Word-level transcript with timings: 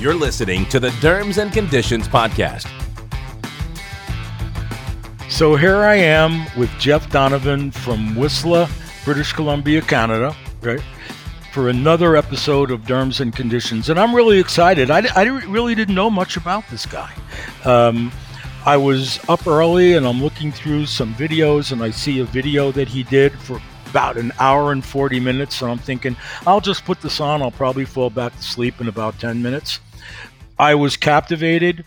You're 0.00 0.14
listening 0.14 0.64
to 0.70 0.80
the 0.80 0.88
Derms 1.02 1.36
and 1.36 1.52
Conditions 1.52 2.08
Podcast. 2.08 2.66
So 5.28 5.56
here 5.56 5.76
I 5.76 5.96
am 5.96 6.46
with 6.58 6.70
Jeff 6.78 7.10
Donovan 7.10 7.70
from 7.70 8.16
Whistler, 8.16 8.66
British 9.04 9.34
Columbia, 9.34 9.82
Canada, 9.82 10.34
right? 10.62 10.80
For 11.52 11.68
another 11.68 12.16
episode 12.16 12.70
of 12.70 12.84
Derms 12.84 13.20
and 13.20 13.36
Conditions. 13.36 13.90
And 13.90 14.00
I'm 14.00 14.14
really 14.14 14.38
excited. 14.38 14.90
I, 14.90 15.06
I 15.14 15.24
really 15.24 15.74
didn't 15.74 15.96
know 15.96 16.08
much 16.08 16.38
about 16.38 16.66
this 16.70 16.86
guy. 16.86 17.12
Um, 17.66 18.10
I 18.64 18.78
was 18.78 19.20
up 19.28 19.46
early 19.46 19.96
and 19.96 20.06
I'm 20.06 20.22
looking 20.22 20.50
through 20.50 20.86
some 20.86 21.14
videos 21.14 21.72
and 21.72 21.82
I 21.82 21.90
see 21.90 22.20
a 22.20 22.24
video 22.24 22.72
that 22.72 22.88
he 22.88 23.02
did 23.02 23.38
for 23.38 23.60
about 23.90 24.16
an 24.16 24.32
hour 24.38 24.72
and 24.72 24.82
40 24.82 25.20
minutes. 25.20 25.56
So 25.56 25.70
I'm 25.70 25.76
thinking, 25.76 26.16
I'll 26.46 26.62
just 26.62 26.86
put 26.86 27.02
this 27.02 27.20
on. 27.20 27.42
I'll 27.42 27.50
probably 27.50 27.84
fall 27.84 28.08
back 28.08 28.34
to 28.34 28.42
sleep 28.42 28.80
in 28.80 28.88
about 28.88 29.18
10 29.20 29.42
minutes. 29.42 29.78
I 30.60 30.74
was 30.74 30.98
captivated 30.98 31.84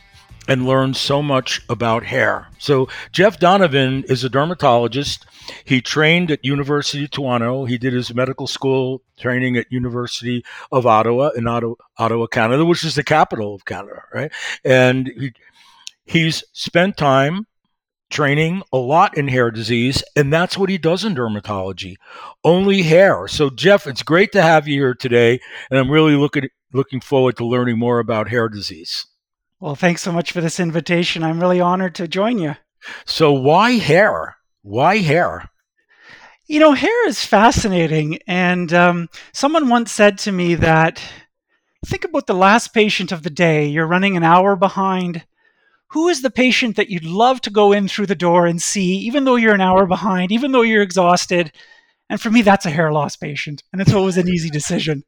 and 0.48 0.66
learned 0.66 0.98
so 0.98 1.22
much 1.22 1.62
about 1.70 2.04
hair. 2.06 2.48
So 2.58 2.90
Jeff 3.12 3.40
Donovan 3.40 4.04
is 4.10 4.24
a 4.24 4.30
dermatologist. 4.30 5.28
He 5.64 5.80
trained 5.80 6.32
at 6.32 6.44
University 6.44 7.04
of 7.04 7.12
Toronto. 7.12 7.66
He 7.66 7.78
did 7.78 7.94
his 7.94 8.12
medical 8.16 8.48
school 8.48 9.04
training 9.16 9.58
at 9.58 9.72
University 9.72 10.44
of 10.72 10.88
Ottawa 10.88 11.30
in 11.36 11.48
Ottawa, 11.48 12.26
Canada, 12.26 12.66
which 12.66 12.84
is 12.84 12.96
the 12.96 13.04
capital 13.04 13.54
of 13.54 13.64
Canada, 13.64 14.06
right? 14.12 14.32
And 14.66 15.08
he, 15.08 15.34
he's 16.06 16.44
spent 16.54 16.98
time 16.98 17.46
training 18.10 18.62
a 18.72 18.78
lot 18.78 19.18
in 19.18 19.28
hair 19.28 19.52
disease, 19.52 20.04
and 20.16 20.32
that's 20.32 20.58
what 20.58 20.70
he 20.70 20.78
does 20.78 21.04
in 21.04 21.16
dermatology, 21.16 21.96
only 22.44 22.84
hair. 22.84 23.28
So 23.28 23.50
Jeff, 23.50 23.88
it's 23.88 24.04
great 24.04 24.32
to 24.34 24.42
have 24.42 24.68
you 24.68 24.82
here 24.82 24.94
today, 24.94 25.40
and 25.70 25.80
I'm 25.80 25.92
really 25.92 26.16
looking 26.16 26.50
looking 26.74 27.02
forward 27.02 27.38
to 27.38 27.46
learning 27.46 27.78
more 27.78 28.00
about 28.00 28.30
hair 28.30 28.50
disease. 28.50 29.06
Well, 29.60 29.76
thanks 29.76 30.02
so 30.02 30.12
much 30.12 30.32
for 30.32 30.42
this 30.42 30.60
invitation. 30.60 31.24
I'm 31.24 31.40
really 31.40 31.62
honored 31.62 31.96
to 31.96 32.08
join 32.08 32.38
you. 32.38 32.56
So, 33.06 33.32
why 33.32 33.72
hair? 33.72 34.36
Why 34.62 34.98
hair? 34.98 35.50
You 36.48 36.60
know, 36.60 36.74
hair 36.74 37.08
is 37.08 37.26
fascinating. 37.26 38.20
And 38.28 38.74
um, 38.74 39.10
someone 39.32 39.70
once 39.70 39.92
said 39.92 40.18
to 40.20 40.32
me 40.32 40.56
that 40.56 41.02
think 41.86 42.04
about 42.04 42.28
the 42.28 42.34
last 42.34 42.74
patient 42.74 43.12
of 43.12 43.24
the 43.24 43.30
day. 43.30 43.66
You're 43.66 43.88
running 43.88 44.18
an 44.18 44.24
hour 44.24 44.56
behind. 44.56 45.24
Who 45.94 46.08
is 46.08 46.24
the 46.24 46.32
patient 46.32 46.76
that 46.76 46.90
you'd 46.90 47.06
love 47.06 47.40
to 47.42 47.52
go 47.52 47.72
in 47.72 47.88
through 47.88 48.08
the 48.08 48.16
door 48.16 48.48
and 48.48 48.60
see, 48.60 48.96
even 48.98 49.26
though 49.26 49.36
you're 49.36 49.54
an 49.54 49.62
hour 49.62 49.86
behind, 49.86 50.32
even 50.32 50.52
though 50.52 50.64
you're 50.64 50.82
exhausted? 50.82 51.52
And 52.10 52.20
for 52.20 52.32
me, 52.32 52.42
that's 52.42 52.66
a 52.66 52.72
hair 52.72 52.92
loss 52.92 53.16
patient. 53.16 53.62
And 53.72 53.80
it's 53.80 53.94
always 53.94 54.18
an 54.18 54.28
easy 54.28 54.50
decision. 54.50 55.04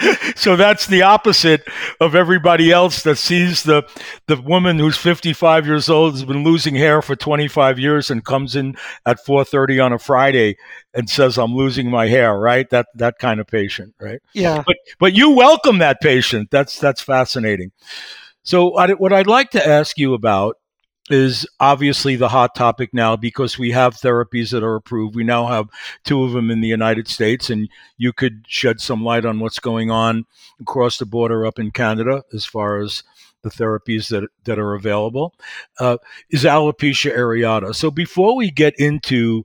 so 0.34 0.56
that's 0.56 0.88
the 0.88 1.02
opposite 1.02 1.62
of 2.00 2.16
everybody 2.16 2.72
else 2.72 3.04
that 3.04 3.16
sees 3.16 3.62
the 3.62 3.88
the 4.26 4.40
woman 4.40 4.78
who's 4.78 4.96
55 4.96 5.66
years 5.66 5.88
old 5.88 6.14
has 6.14 6.24
been 6.24 6.42
losing 6.42 6.74
hair 6.74 7.00
for 7.00 7.14
25 7.14 7.78
years 7.78 8.10
and 8.10 8.24
comes 8.24 8.56
in 8.56 8.74
at 9.06 9.24
4:30 9.24 9.84
on 9.84 9.92
a 9.92 10.00
Friday 10.00 10.56
and 10.94 11.08
says 11.08 11.38
I'm 11.38 11.54
losing 11.54 11.90
my 11.90 12.08
hair, 12.08 12.36
right? 12.36 12.68
That 12.70 12.86
that 12.96 13.20
kind 13.20 13.38
of 13.38 13.46
patient, 13.46 13.94
right? 14.00 14.20
Yeah. 14.32 14.64
But 14.66 14.76
but 14.98 15.14
you 15.14 15.30
welcome 15.30 15.78
that 15.78 16.00
patient. 16.00 16.50
That's 16.50 16.78
that's 16.80 17.02
fascinating. 17.02 17.70
So 18.44 18.76
I, 18.76 18.92
what 18.92 19.12
I'd 19.12 19.26
like 19.26 19.50
to 19.52 19.66
ask 19.66 19.98
you 19.98 20.14
about 20.14 20.56
is 21.10 21.46
obviously 21.60 22.16
the 22.16 22.28
hot 22.28 22.54
topic 22.54 22.90
now 22.92 23.16
because 23.16 23.58
we 23.58 23.72
have 23.72 23.94
therapies 23.94 24.50
that 24.50 24.62
are 24.62 24.74
approved. 24.74 25.14
We 25.14 25.24
now 25.24 25.46
have 25.46 25.68
two 26.04 26.22
of 26.24 26.32
them 26.32 26.50
in 26.50 26.60
the 26.60 26.68
United 26.68 27.08
States, 27.08 27.50
and 27.50 27.68
you 27.98 28.12
could 28.12 28.44
shed 28.46 28.80
some 28.80 29.04
light 29.04 29.26
on 29.26 29.40
what's 29.40 29.58
going 29.58 29.90
on 29.90 30.24
across 30.60 30.98
the 30.98 31.06
border 31.06 31.44
up 31.44 31.58
in 31.58 31.70
Canada 31.70 32.22
as 32.32 32.44
far 32.44 32.80
as 32.80 33.02
the 33.42 33.50
therapies 33.50 34.08
that, 34.08 34.28
that 34.44 34.58
are 34.58 34.74
available. 34.74 35.34
Uh, 35.78 35.98
is 36.30 36.44
alopecia 36.44 37.14
areata. 37.14 37.74
So 37.74 37.90
before 37.90 38.36
we 38.36 38.50
get 38.50 38.74
into 38.78 39.44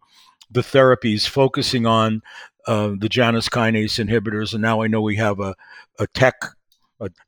the 0.50 0.62
therapies 0.62 1.28
focusing 1.28 1.85
on 1.85 2.22
uh, 2.68 2.91
the 2.97 3.09
Janus 3.09 3.50
kinase 3.50 4.03
inhibitors, 4.03 4.53
and 4.53 4.62
now 4.62 4.81
I 4.81 4.88
know 4.88 5.02
we 5.02 5.18
have 5.18 5.40
a, 5.40 5.56
a 6.00 6.07
TEC 6.07 6.35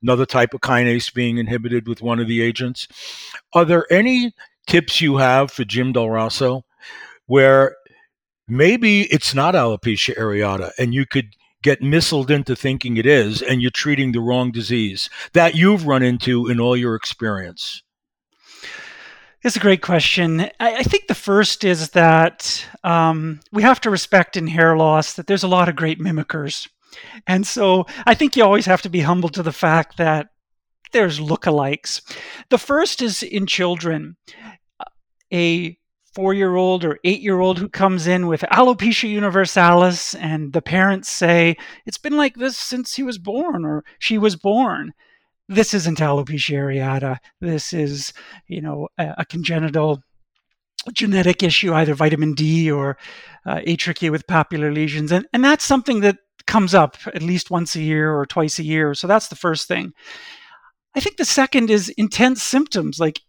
another 0.01 0.25
type 0.25 0.53
of 0.53 0.61
kinase 0.61 1.13
being 1.13 1.37
inhibited 1.37 1.87
with 1.87 2.01
one 2.01 2.19
of 2.19 2.27
the 2.27 2.41
agents. 2.41 2.87
Are 3.53 3.65
there 3.65 3.85
any 3.91 4.33
tips 4.67 5.01
you 5.01 5.17
have 5.17 5.51
for 5.51 5.63
Jim 5.63 5.93
Del 5.93 6.09
Rosso 6.09 6.63
where 7.27 7.75
maybe 8.47 9.03
it's 9.03 9.33
not 9.33 9.55
alopecia 9.55 10.15
areata 10.17 10.71
and 10.77 10.93
you 10.93 11.05
could 11.05 11.35
get 11.63 11.81
missiled 11.81 12.29
into 12.29 12.55
thinking 12.55 12.97
it 12.97 13.05
is 13.05 13.41
and 13.41 13.61
you're 13.61 13.71
treating 13.71 14.11
the 14.11 14.19
wrong 14.19 14.51
disease 14.51 15.09
that 15.33 15.55
you've 15.55 15.85
run 15.85 16.03
into 16.03 16.47
in 16.47 16.59
all 16.59 16.75
your 16.75 16.95
experience? 16.95 17.83
It's 19.43 19.55
a 19.55 19.59
great 19.59 19.81
question. 19.81 20.41
I, 20.59 20.75
I 20.77 20.83
think 20.83 21.07
the 21.07 21.15
first 21.15 21.63
is 21.63 21.91
that 21.91 22.67
um, 22.83 23.39
we 23.51 23.63
have 23.63 23.81
to 23.81 23.89
respect 23.89 24.37
in 24.37 24.47
hair 24.47 24.77
loss 24.77 25.13
that 25.13 25.27
there's 25.27 25.43
a 25.43 25.47
lot 25.47 25.69
of 25.69 25.75
great 25.75 25.99
mimickers. 25.99 26.67
And 27.27 27.45
so 27.45 27.85
I 28.05 28.13
think 28.13 28.35
you 28.35 28.43
always 28.43 28.65
have 28.65 28.81
to 28.83 28.89
be 28.89 29.01
humble 29.01 29.29
to 29.29 29.43
the 29.43 29.51
fact 29.51 29.97
that 29.97 30.27
there's 30.91 31.19
lookalikes. 31.19 32.01
The 32.49 32.57
first 32.57 33.01
is 33.01 33.23
in 33.23 33.47
children. 33.47 34.17
A 35.33 35.77
four 36.13 36.33
year 36.33 36.55
old 36.55 36.83
or 36.83 36.99
eight 37.03 37.21
year 37.21 37.39
old 37.39 37.57
who 37.57 37.69
comes 37.69 38.05
in 38.05 38.27
with 38.27 38.41
alopecia 38.41 39.09
universalis, 39.09 40.13
and 40.15 40.51
the 40.53 40.61
parents 40.61 41.09
say, 41.09 41.55
It's 41.85 41.97
been 41.97 42.17
like 42.17 42.35
this 42.35 42.57
since 42.57 42.95
he 42.95 43.03
was 43.03 43.17
born 43.17 43.65
or 43.65 43.83
she 43.99 44.17
was 44.17 44.35
born. 44.35 44.93
This 45.47 45.73
isn't 45.73 45.99
alopecia 45.99 46.57
areata. 46.57 47.17
This 47.39 47.73
is, 47.73 48.13
you 48.47 48.61
know, 48.61 48.89
a, 48.97 49.15
a 49.19 49.25
congenital 49.25 50.01
genetic 50.93 51.43
issue, 51.43 51.73
either 51.73 51.93
vitamin 51.93 52.33
D 52.33 52.71
or 52.71 52.97
uh, 53.45 53.59
atrichia 53.67 54.11
with 54.11 54.27
papular 54.27 54.71
lesions. 54.71 55.11
And, 55.11 55.27
and 55.33 55.43
that's 55.43 55.65
something 55.65 56.01
that 56.01 56.17
comes 56.51 56.73
up 56.73 56.97
at 57.07 57.21
least 57.21 57.49
once 57.49 57.77
a 57.77 57.81
year 57.81 58.13
or 58.13 58.25
twice 58.25 58.59
a 58.59 58.63
year. 58.63 58.93
So 58.93 59.07
that's 59.07 59.29
the 59.29 59.37
first 59.37 59.69
thing. 59.69 59.93
I 60.93 60.99
think 60.99 61.15
the 61.15 61.23
second 61.23 61.71
is 61.71 61.87
intense 61.97 62.43
symptoms 62.43 62.99
like 62.99 63.21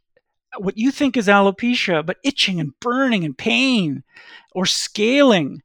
what 0.58 0.76
you 0.76 0.90
think 0.90 1.16
is 1.16 1.28
alopecia, 1.28 2.04
but 2.04 2.16
itching 2.24 2.58
and 2.58 2.72
burning 2.80 3.24
and 3.24 3.38
pain 3.38 4.02
or 4.56 4.66
scaling. 4.66 5.62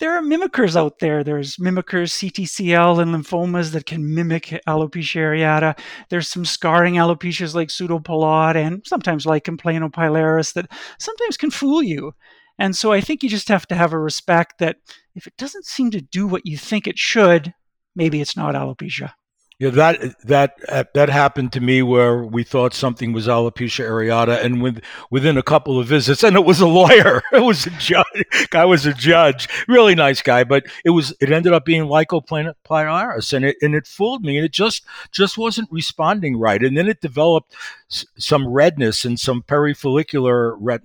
There 0.00 0.18
are 0.18 0.22
mimickers 0.22 0.74
out 0.74 0.98
there. 0.98 1.22
There's 1.22 1.56
mimickers, 1.58 2.10
CTCL, 2.18 3.00
and 3.00 3.14
lymphomas 3.14 3.70
that 3.72 3.86
can 3.86 4.12
mimic 4.12 4.60
alopecia 4.66 5.20
areata. 5.20 5.78
There's 6.10 6.26
some 6.28 6.44
scarring 6.44 6.94
alopecias 6.94 7.54
like 7.54 7.68
pseudopelade 7.68 8.56
and 8.56 8.84
sometimes 8.84 9.24
lichen 9.24 9.56
planopilaris 9.56 10.52
that 10.54 10.68
sometimes 10.98 11.36
can 11.36 11.52
fool 11.52 11.80
you. 11.80 12.12
And 12.58 12.76
so 12.76 12.92
I 12.92 13.00
think 13.00 13.22
you 13.22 13.28
just 13.28 13.48
have 13.48 13.66
to 13.68 13.74
have 13.74 13.92
a 13.92 13.98
respect 13.98 14.58
that 14.58 14.76
if 15.14 15.26
it 15.26 15.36
doesn't 15.36 15.66
seem 15.66 15.90
to 15.92 16.00
do 16.00 16.26
what 16.26 16.46
you 16.46 16.56
think 16.58 16.86
it 16.86 16.98
should, 16.98 17.54
maybe 17.94 18.20
it's 18.20 18.36
not 18.36 18.54
alopecia. 18.54 19.12
Yeah, 19.60 19.70
that 19.70 20.16
that 20.22 20.54
that 20.94 21.08
happened 21.08 21.52
to 21.54 21.60
me 21.60 21.82
where 21.82 22.22
we 22.22 22.44
thought 22.44 22.72
something 22.74 23.12
was 23.12 23.26
alopecia 23.26 23.84
areata, 23.84 24.40
and 24.44 24.62
with, 24.62 24.80
within 25.10 25.36
a 25.36 25.42
couple 25.42 25.80
of 25.80 25.88
visits, 25.88 26.22
and 26.22 26.36
it 26.36 26.44
was 26.44 26.60
a 26.60 26.66
lawyer, 26.68 27.22
it 27.32 27.40
was 27.42 27.66
a 27.66 27.70
judge, 27.70 28.04
guy 28.50 28.64
was 28.64 28.86
a 28.86 28.94
judge, 28.94 29.48
really 29.66 29.96
nice 29.96 30.22
guy, 30.22 30.44
but 30.44 30.64
it 30.84 30.90
was 30.90 31.12
it 31.20 31.32
ended 31.32 31.52
up 31.52 31.64
being 31.64 31.86
lichen 31.86 32.20
planopilaris, 32.20 33.32
and 33.32 33.44
it 33.44 33.56
and 33.60 33.74
it 33.74 33.88
fooled 33.88 34.22
me, 34.24 34.36
and 34.36 34.44
it 34.44 34.52
just 34.52 34.84
just 35.10 35.36
wasn't 35.36 35.68
responding 35.72 36.36
right, 36.38 36.62
and 36.62 36.76
then 36.76 36.86
it 36.88 37.00
developed 37.00 37.52
s- 37.90 38.06
some 38.16 38.46
redness 38.46 39.04
and 39.04 39.18
some 39.18 39.42
perifollicular 39.42 40.56
red 40.60 40.82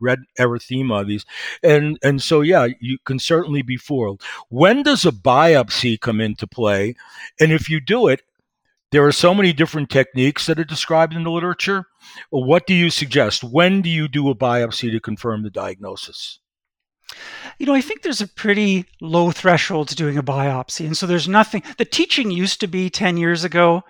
red 0.00 0.20
erythema, 0.38 1.06
these, 1.06 1.24
and 1.62 1.98
and 2.02 2.22
so 2.22 2.40
yeah, 2.40 2.66
you 2.80 2.96
can 3.04 3.18
certainly 3.18 3.60
be 3.62 3.76
fooled. 3.76 4.22
When 4.48 4.82
does 4.82 5.04
a 5.04 5.12
biopsy 5.12 6.00
come 6.00 6.20
into 6.20 6.46
play, 6.46 6.94
and 7.40 7.52
if 7.52 7.68
you 7.68 7.80
do 7.80 8.05
there 8.92 9.06
are 9.06 9.12
so 9.12 9.34
many 9.34 9.52
different 9.52 9.90
techniques 9.90 10.46
that 10.46 10.58
are 10.58 10.64
described 10.64 11.14
in 11.14 11.24
the 11.24 11.30
literature. 11.30 11.86
What 12.30 12.66
do 12.66 12.74
you 12.74 12.90
suggest? 12.90 13.42
When 13.42 13.82
do 13.82 13.90
you 13.90 14.08
do 14.08 14.28
a 14.30 14.34
biopsy 14.34 14.90
to 14.90 15.00
confirm 15.00 15.42
the 15.42 15.50
diagnosis? 15.50 16.38
You 17.58 17.66
know, 17.66 17.74
I 17.74 17.80
think 17.80 18.02
there's 18.02 18.20
a 18.20 18.28
pretty 18.28 18.84
low 19.00 19.30
threshold 19.30 19.88
to 19.88 19.94
doing 19.94 20.18
a 20.18 20.22
biopsy. 20.22 20.86
And 20.86 20.96
so 20.96 21.06
there's 21.06 21.28
nothing, 21.28 21.62
the 21.78 21.84
teaching 21.84 22.30
used 22.30 22.60
to 22.60 22.66
be 22.66 22.90
10 22.90 23.16
years 23.16 23.44
ago. 23.44 23.82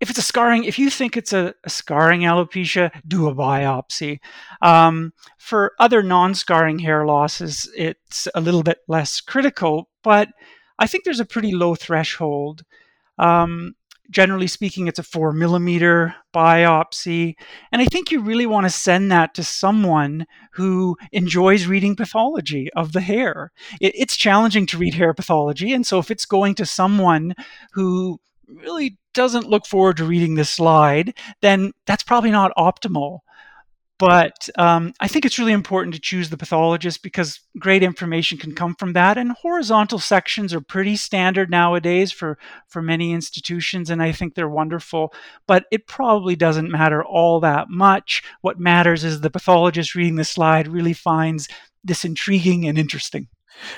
If 0.00 0.10
it's 0.10 0.18
a 0.18 0.22
scarring, 0.22 0.64
if 0.64 0.78
you 0.78 0.90
think 0.90 1.16
it's 1.16 1.32
a, 1.32 1.54
a 1.64 1.70
scarring 1.70 2.22
alopecia, 2.22 2.90
do 3.06 3.28
a 3.28 3.34
biopsy. 3.34 4.18
Um, 4.60 5.12
for 5.38 5.72
other 5.78 6.02
non 6.02 6.34
scarring 6.34 6.80
hair 6.80 7.06
losses, 7.06 7.70
it's 7.76 8.26
a 8.34 8.40
little 8.40 8.64
bit 8.64 8.78
less 8.88 9.20
critical, 9.20 9.88
but 10.02 10.28
I 10.78 10.88
think 10.88 11.04
there's 11.04 11.20
a 11.20 11.24
pretty 11.24 11.52
low 11.52 11.76
threshold. 11.76 12.64
Um, 13.16 13.74
generally 14.12 14.46
speaking, 14.46 14.86
it's 14.86 14.98
a 14.98 15.02
four 15.02 15.32
millimeter 15.32 16.14
biopsy. 16.34 17.34
And 17.72 17.82
I 17.82 17.86
think 17.86 18.10
you 18.10 18.20
really 18.20 18.46
want 18.46 18.66
to 18.66 18.70
send 18.70 19.10
that 19.10 19.34
to 19.34 19.42
someone 19.42 20.26
who 20.52 20.96
enjoys 21.10 21.66
reading 21.66 21.96
pathology 21.96 22.68
of 22.76 22.92
the 22.92 23.00
hair. 23.00 23.50
It, 23.80 23.94
it's 23.96 24.16
challenging 24.16 24.66
to 24.66 24.78
read 24.78 24.94
hair 24.94 25.14
pathology. 25.14 25.72
And 25.72 25.86
so 25.86 25.98
if 25.98 26.10
it's 26.10 26.26
going 26.26 26.54
to 26.56 26.66
someone 26.66 27.34
who 27.72 28.20
really 28.46 28.98
doesn't 29.14 29.48
look 29.48 29.66
forward 29.66 29.96
to 29.96 30.04
reading 30.04 30.34
this 30.34 30.50
slide, 30.50 31.14
then 31.40 31.72
that's 31.86 32.02
probably 32.02 32.30
not 32.30 32.52
optimal. 32.56 33.20
But 34.02 34.48
um, 34.58 34.94
I 34.98 35.06
think 35.06 35.24
it's 35.24 35.38
really 35.38 35.52
important 35.52 35.94
to 35.94 36.00
choose 36.00 36.28
the 36.28 36.36
pathologist 36.36 37.04
because 37.04 37.38
great 37.60 37.84
information 37.84 38.36
can 38.36 38.52
come 38.52 38.74
from 38.74 38.94
that. 38.94 39.16
And 39.16 39.30
horizontal 39.30 40.00
sections 40.00 40.52
are 40.52 40.60
pretty 40.60 40.96
standard 40.96 41.48
nowadays 41.48 42.10
for, 42.10 42.36
for 42.66 42.82
many 42.82 43.12
institutions, 43.12 43.90
and 43.90 44.02
I 44.02 44.10
think 44.10 44.34
they're 44.34 44.48
wonderful. 44.48 45.14
But 45.46 45.66
it 45.70 45.86
probably 45.86 46.34
doesn't 46.34 46.68
matter 46.68 47.04
all 47.04 47.38
that 47.42 47.70
much. 47.70 48.24
What 48.40 48.58
matters 48.58 49.04
is 49.04 49.20
the 49.20 49.30
pathologist 49.30 49.94
reading 49.94 50.16
the 50.16 50.24
slide 50.24 50.66
really 50.66 50.94
finds 50.94 51.46
this 51.84 52.04
intriguing 52.04 52.66
and 52.66 52.76
interesting. 52.76 53.28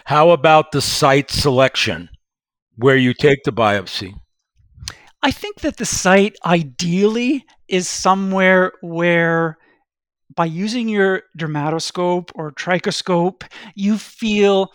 How 0.06 0.30
about 0.30 0.72
the 0.72 0.80
site 0.80 1.30
selection 1.30 2.08
where 2.76 2.96
you 2.96 3.12
take 3.12 3.42
the 3.44 3.52
biopsy? 3.52 4.14
I 5.22 5.32
think 5.32 5.60
that 5.60 5.76
the 5.76 5.84
site 5.84 6.36
ideally 6.46 7.44
is 7.68 7.90
somewhere 7.90 8.72
where 8.80 9.58
by 10.36 10.46
using 10.46 10.88
your 10.88 11.22
dermatoscope 11.38 12.30
or 12.34 12.52
trichoscope, 12.52 13.44
you 13.74 13.98
feel 13.98 14.72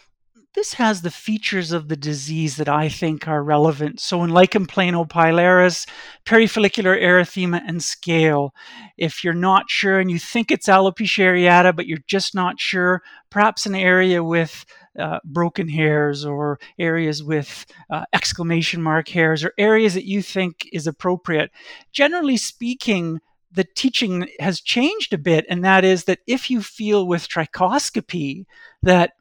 this 0.56 0.74
has 0.74 1.02
the 1.02 1.12
features 1.12 1.72
of 1.72 1.88
the 1.88 1.96
disease 1.96 2.58
that 2.58 2.68
I 2.68 2.90
think 2.90 3.28
are 3.28 3.44
relevant. 3.44 4.00
So 4.00 4.24
in 4.24 4.32
lichen 4.32 4.66
planopilaris, 4.66 5.88
perifollicular 6.26 7.00
erythema, 7.00 7.62
and 7.68 7.84
scale, 7.84 8.54
if 8.98 9.24
you're 9.24 9.34
not 9.34 9.70
sure 9.70 10.00
and 10.00 10.10
you 10.10 10.18
think 10.18 10.52
it's 10.52 10.68
alopecia 10.68 11.26
areata, 11.26 11.76
but 11.76 11.86
you're 11.86 12.00
just 12.08 12.34
not 12.34 12.60
sure, 12.60 13.02
perhaps 13.30 13.66
an 13.66 13.76
area 13.76 14.24
with 14.24 14.66
uh, 14.98 15.20
broken 15.24 15.70
hairs 15.70 16.26
or 16.26 16.60
areas 16.80 17.24
with 17.24 17.66
uh, 17.90 18.06
exclamation 18.12 18.82
mark 18.82 19.08
hairs 19.08 19.46
or 19.46 19.54
areas 19.58 19.94
that 19.94 20.06
you 20.06 20.22
think 20.22 20.68
is 20.74 20.88
appropriate. 20.88 21.52
Generally 21.94 22.38
speaking, 22.38 23.20
the 23.52 23.66
teaching 23.76 24.28
has 24.40 24.62
changed 24.62 25.14
a 25.14 25.18
bit, 25.18 25.46
and 25.50 25.64
that 25.64 25.84
is 25.84 26.04
that 26.06 26.20
if 26.28 26.50
you 26.50 26.62
feel 26.62 27.08
with 27.08 27.28
trichoscopy 27.28 28.46
that 28.84 29.14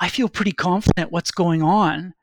I 0.00 0.08
feel 0.08 0.28
pretty 0.28 0.52
confident 0.52 1.12
what's 1.12 1.30
going 1.30 1.62
on, 1.62 2.14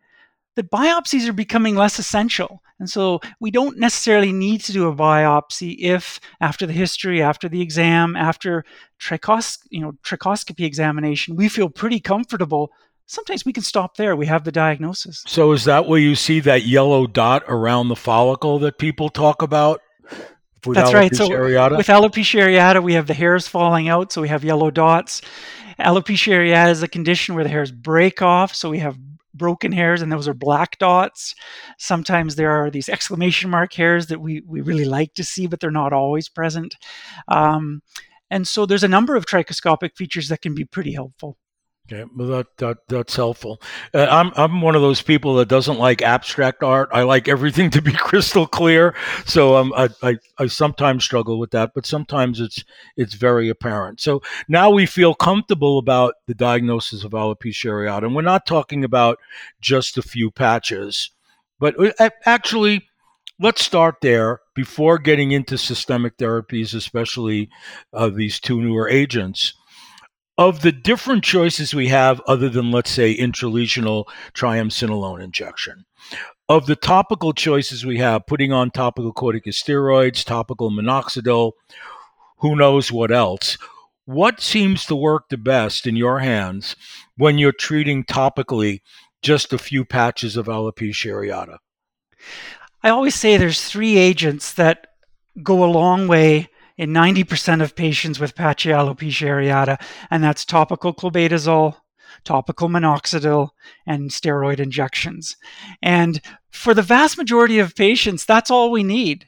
that 0.56 0.72
biopsies 0.72 1.28
are 1.28 1.34
becoming 1.34 1.76
less 1.76 2.00
essential. 2.00 2.62
And 2.80 2.90
so 2.90 3.22
we 3.40 3.50
don't 3.50 3.78
necessarily 3.78 4.32
need 4.32 4.62
to 4.62 4.72
do 4.72 4.88
a 4.88 4.96
biopsy 4.96 5.76
if 5.80 6.20
after 6.42 6.66
the 6.68 6.74
history, 6.74 7.22
after 7.22 7.50
the 7.50 7.62
exam, 7.62 8.16
after 8.16 8.66
trichos- 9.00 9.60
you 9.70 9.82
know, 9.82 9.94
trichoscopy 10.04 10.66
examination, 10.66 11.36
we 11.36 11.50
feel 11.50 11.70
pretty 11.70 12.00
comfortable. 12.00 12.72
Sometimes 13.08 13.46
we 13.46 13.54
can 13.54 13.64
stop 13.64 13.98
there. 13.98 14.16
We 14.16 14.26
have 14.28 14.44
the 14.44 14.52
diagnosis. 14.52 15.24
So 15.28 15.54
is 15.54 15.64
that 15.66 15.88
where 15.88 16.00
you 16.00 16.16
see 16.16 16.40
that 16.42 16.66
yellow 16.66 17.08
dot 17.08 17.44
around 17.48 17.88
the 17.88 17.96
follicle 17.96 18.60
that 18.60 18.78
people 18.78 19.10
talk 19.10 19.42
about? 19.42 19.82
That's 20.66 20.94
right. 20.94 21.14
So 21.16 21.30
areata? 21.30 21.78
with 21.78 21.88
alopecia 21.88 22.42
areata, 22.42 22.82
we 22.84 22.94
have 22.94 23.08
the 23.08 23.14
hairs 23.14 23.48
falling 23.48 23.88
out, 23.88 24.12
so 24.12 24.22
we 24.22 24.28
have 24.30 24.44
yellow 24.44 24.72
dots. 24.72 25.22
Alopecia 25.80 26.34
areata 26.34 26.72
is 26.72 26.84
a 26.84 26.88
condition 26.88 27.36
where 27.36 27.44
the 27.44 27.50
hairs 27.50 27.72
break 27.72 28.22
off, 28.22 28.56
so 28.56 28.70
we 28.70 28.80
have 28.80 28.98
broken 29.34 29.72
hairs, 29.72 30.02
and 30.02 30.12
those 30.12 30.28
are 30.28 30.34
black 30.34 30.78
dots. 30.80 31.36
Sometimes 31.78 32.36
there 32.36 32.52
are 32.52 32.72
these 32.72 32.90
exclamation 32.90 33.50
mark 33.50 33.74
hairs 33.74 34.08
that 34.08 34.20
we, 34.20 34.42
we 34.46 34.62
really 34.62 34.86
like 34.86 35.14
to 35.14 35.24
see, 35.24 35.48
but 35.48 35.60
they're 35.60 35.72
not 35.72 35.94
always 35.94 36.28
present. 36.28 36.76
Um, 37.28 37.82
and 38.30 38.48
so 38.48 38.66
there's 38.66 38.84
a 38.84 38.90
number 38.90 39.16
of 39.16 39.26
trichoscopic 39.26 39.96
features 39.96 40.28
that 40.30 40.42
can 40.42 40.54
be 40.56 40.66
pretty 40.66 40.94
helpful. 40.94 41.38
Okay, 41.90 42.04
well 42.18 42.28
that, 42.28 42.58
that 42.58 42.78
that's 42.90 43.16
helpful. 43.16 43.62
Uh, 43.94 44.08
I'm 44.10 44.34
I'm 44.36 44.62
one 44.62 44.76
of 44.76 44.82
those 44.82 45.02
people 45.02 45.36
that 45.36 45.48
doesn't 45.48 45.80
like 45.80 46.02
abstract 46.02 46.62
art. 46.62 46.90
I 46.92 47.04
like 47.04 47.30
everything 47.30 47.70
to 47.72 47.82
be 47.82 47.94
crystal 47.94 48.46
clear. 48.46 48.94
So 49.26 49.56
um, 49.56 49.74
I, 49.76 49.90
I 50.04 50.18
I 50.38 50.48
sometimes 50.48 51.06
struggle 51.06 51.40
with 51.40 51.52
that, 51.52 51.72
but 51.74 51.86
sometimes 51.86 52.42
it's 52.42 52.66
it's 52.98 53.14
very 53.14 53.48
apparent. 53.48 54.02
So 54.02 54.22
now 54.50 54.70
we 54.70 54.86
feel 54.86 55.16
comfortable 55.16 55.80
about 55.80 56.16
the 56.26 56.34
diagnosis 56.34 57.06
of 57.06 57.12
alopecia 57.12 57.72
areata, 57.72 58.04
and 58.04 58.16
we're 58.16 58.22
not 58.22 58.46
talking 58.46 58.84
about 58.84 59.18
just 59.62 59.98
a 59.98 60.02
few 60.02 60.30
patches, 60.30 61.12
but 61.58 61.76
uh, 62.02 62.10
actually, 62.26 62.90
let's 63.40 63.64
start 63.64 63.96
there 64.02 64.42
before 64.56 64.98
getting 64.98 65.32
into 65.32 65.58
systemic 65.58 66.18
therapies, 66.18 66.76
especially 66.76 67.50
uh, 67.94 68.10
these 68.10 68.42
two 68.42 68.62
newer 68.62 68.90
agents 68.90 69.54
of 70.38 70.62
the 70.62 70.72
different 70.72 71.24
choices 71.24 71.74
we 71.74 71.88
have, 71.88 72.22
other 72.28 72.50
than, 72.50 72.72
let's 72.72 72.92
say, 72.92 73.16
intralesional 73.16 74.06
triamcinolone 74.34 75.24
injection, 75.24 75.86
of 76.48 76.68
the 76.68 76.76
topical 76.76 77.34
choices 77.34 77.86
we 77.86 77.98
have, 77.98 78.28
putting 78.28 78.52
on 78.52 78.72
topical 78.72 79.14
corticosteroids, 79.14 80.24
topical 80.24 80.72
minoxidil, 80.72 81.54
who 82.38 82.56
knows 82.56 82.92
what 82.92 83.12
else, 83.12 83.58
what 84.06 84.40
seems 84.40 84.86
to 84.86 84.96
work 84.96 85.30
the 85.30 85.38
best 85.38 85.86
in 85.88 85.96
your 85.96 86.20
hands 86.20 86.76
when 87.18 87.38
you're 87.38 87.52
treating 87.52 88.04
topically 88.06 88.82
just 89.22 89.52
a 89.52 89.58
few 89.58 89.84
patches 89.84 90.38
of 90.38 90.46
alopecia 90.46 91.12
areata? 91.12 91.58
I 92.84 92.90
always 92.90 93.16
say 93.16 93.36
there's 93.36 93.64
three 93.64 93.98
agents 93.98 94.54
that 94.54 94.88
go 95.44 95.64
a 95.64 95.66
long 95.66 96.08
way 96.08 96.48
in 96.78 96.92
90% 96.92 97.62
of 97.62 97.76
patients 97.76 98.20
with 98.20 98.36
patchy 98.36 98.70
alopecia 98.70 99.28
areata, 99.28 99.82
and 100.12 100.24
that's 100.24 100.46
topical 100.46 100.94
clobetasol, 100.94 101.76
topical 102.24 102.70
minoxidil, 102.70 103.50
and 103.86 104.10
steroid 104.10 104.60
injections. 104.60 105.36
And 105.82 106.22
for 106.50 106.74
the 106.74 106.82
vast 106.82 107.18
majority 107.18 107.60
of 107.60 107.76
patients, 107.76 108.26
that's 108.26 108.52
all 108.52 108.72
we 108.72 108.84
need. 108.84 109.26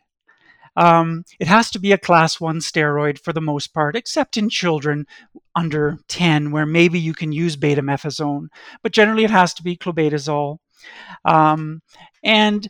Um, 0.75 1.25
it 1.40 1.48
has 1.48 1.69
to 1.72 1.80
be 1.80 1.92
a 1.92 1.98
class 1.98 2.40
one 2.40 2.60
steroid 2.60 3.19
for 3.19 3.34
the 3.34 3.42
most 3.42 3.74
part, 3.74 3.95
except 3.95 4.38
in 4.38 4.50
children 4.50 5.06
under 5.56 5.98
10, 6.07 6.52
where 6.52 6.66
maybe 6.66 7.00
you 7.00 7.13
can 7.13 7.31
use 7.31 7.57
betamethasone. 7.57 8.48
But 8.81 8.94
generally, 8.94 9.25
it 9.25 9.31
has 9.31 9.54
to 9.56 9.63
be 9.63 9.75
clobetasol. 9.75 10.60
Um, 11.25 11.81
and 12.24 12.68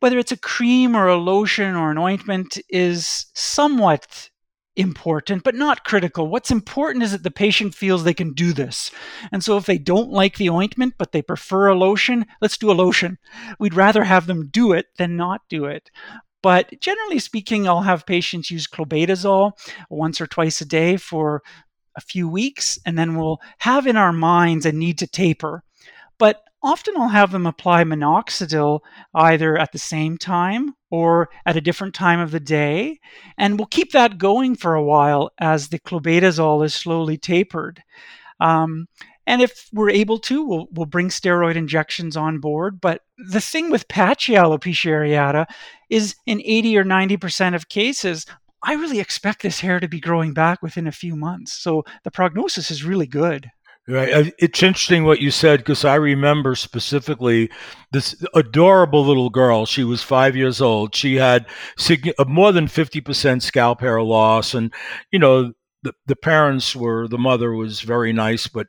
whether 0.00 0.18
it's 0.18 0.32
a 0.32 0.36
cream 0.36 0.96
or 0.96 1.08
a 1.08 1.16
lotion 1.16 1.74
or 1.74 1.90
an 1.90 1.98
ointment 1.98 2.58
is 2.68 3.26
somewhat 3.34 4.30
important, 4.76 5.42
but 5.42 5.56
not 5.56 5.84
critical. 5.84 6.28
What's 6.28 6.52
important 6.52 7.02
is 7.02 7.12
that 7.12 7.24
the 7.24 7.30
patient 7.30 7.74
feels 7.74 8.04
they 8.04 8.14
can 8.14 8.32
do 8.32 8.52
this. 8.52 8.92
And 9.32 9.42
so 9.42 9.56
if 9.56 9.66
they 9.66 9.78
don't 9.78 10.10
like 10.10 10.36
the 10.36 10.50
ointment, 10.50 10.94
but 10.98 11.10
they 11.12 11.20
prefer 11.20 11.66
a 11.66 11.74
lotion, 11.74 12.26
let's 12.40 12.56
do 12.56 12.70
a 12.70 12.72
lotion. 12.72 13.18
We'd 13.58 13.74
rather 13.74 14.04
have 14.04 14.26
them 14.26 14.48
do 14.52 14.72
it 14.72 14.86
than 14.96 15.16
not 15.16 15.40
do 15.48 15.64
it. 15.64 15.90
But 16.42 16.80
generally 16.80 17.18
speaking, 17.18 17.66
I'll 17.66 17.82
have 17.82 18.06
patients 18.06 18.50
use 18.50 18.68
clobetasol 18.68 19.52
once 19.90 20.20
or 20.20 20.28
twice 20.28 20.60
a 20.60 20.64
day 20.64 20.96
for 20.96 21.42
a 21.96 22.00
few 22.00 22.28
weeks, 22.28 22.78
and 22.86 22.96
then 22.96 23.16
we'll 23.16 23.40
have 23.58 23.88
in 23.88 23.96
our 23.96 24.12
minds 24.12 24.64
a 24.64 24.70
need 24.70 24.98
to 24.98 25.08
taper. 25.08 25.64
But 26.18 26.42
often 26.62 26.94
I'll 26.96 27.08
have 27.08 27.32
them 27.32 27.46
apply 27.46 27.84
minoxidil 27.84 28.80
either 29.14 29.56
at 29.56 29.72
the 29.72 29.78
same 29.78 30.18
time 30.18 30.74
or 30.90 31.28
at 31.46 31.56
a 31.56 31.60
different 31.60 31.94
time 31.94 32.20
of 32.20 32.30
the 32.30 32.40
day. 32.40 32.98
And 33.36 33.58
we'll 33.58 33.66
keep 33.66 33.92
that 33.92 34.18
going 34.18 34.56
for 34.56 34.74
a 34.74 34.82
while 34.82 35.30
as 35.38 35.68
the 35.68 35.78
clobetasol 35.78 36.64
is 36.64 36.74
slowly 36.74 37.16
tapered. 37.16 37.82
Um, 38.40 38.86
and 39.26 39.42
if 39.42 39.68
we're 39.74 39.90
able 39.90 40.18
to, 40.20 40.42
we'll, 40.42 40.68
we'll 40.72 40.86
bring 40.86 41.08
steroid 41.08 41.56
injections 41.56 42.16
on 42.16 42.40
board. 42.40 42.80
But 42.80 43.02
the 43.18 43.42
thing 43.42 43.70
with 43.70 43.88
patchy 43.88 44.32
alopecia 44.32 44.90
areata 44.90 45.46
is 45.90 46.16
in 46.24 46.40
80 46.42 46.78
or 46.78 46.84
90% 46.84 47.54
of 47.54 47.68
cases, 47.68 48.24
I 48.62 48.72
really 48.72 49.00
expect 49.00 49.42
this 49.42 49.60
hair 49.60 49.80
to 49.80 49.88
be 49.88 50.00
growing 50.00 50.32
back 50.32 50.62
within 50.62 50.86
a 50.86 50.92
few 50.92 51.14
months. 51.14 51.52
So 51.52 51.84
the 52.04 52.10
prognosis 52.10 52.70
is 52.70 52.84
really 52.84 53.06
good. 53.06 53.50
Right. 53.90 54.34
It's 54.38 54.62
interesting 54.62 55.04
what 55.04 55.22
you 55.22 55.30
said 55.30 55.60
because 55.60 55.82
I 55.82 55.94
remember 55.94 56.54
specifically 56.54 57.50
this 57.90 58.22
adorable 58.34 59.02
little 59.02 59.30
girl. 59.30 59.64
She 59.64 59.82
was 59.82 60.02
five 60.02 60.36
years 60.36 60.60
old. 60.60 60.94
She 60.94 61.14
had 61.14 61.46
uh, 62.18 62.24
more 62.26 62.52
than 62.52 62.66
50% 62.66 63.40
scalp 63.40 63.80
hair 63.80 64.02
loss. 64.02 64.52
And, 64.52 64.74
you 65.10 65.18
know, 65.18 65.54
the, 65.82 65.94
the 66.04 66.16
parents 66.16 66.76
were, 66.76 67.08
the 67.08 67.16
mother 67.16 67.54
was 67.54 67.80
very 67.80 68.12
nice, 68.12 68.46
but 68.46 68.66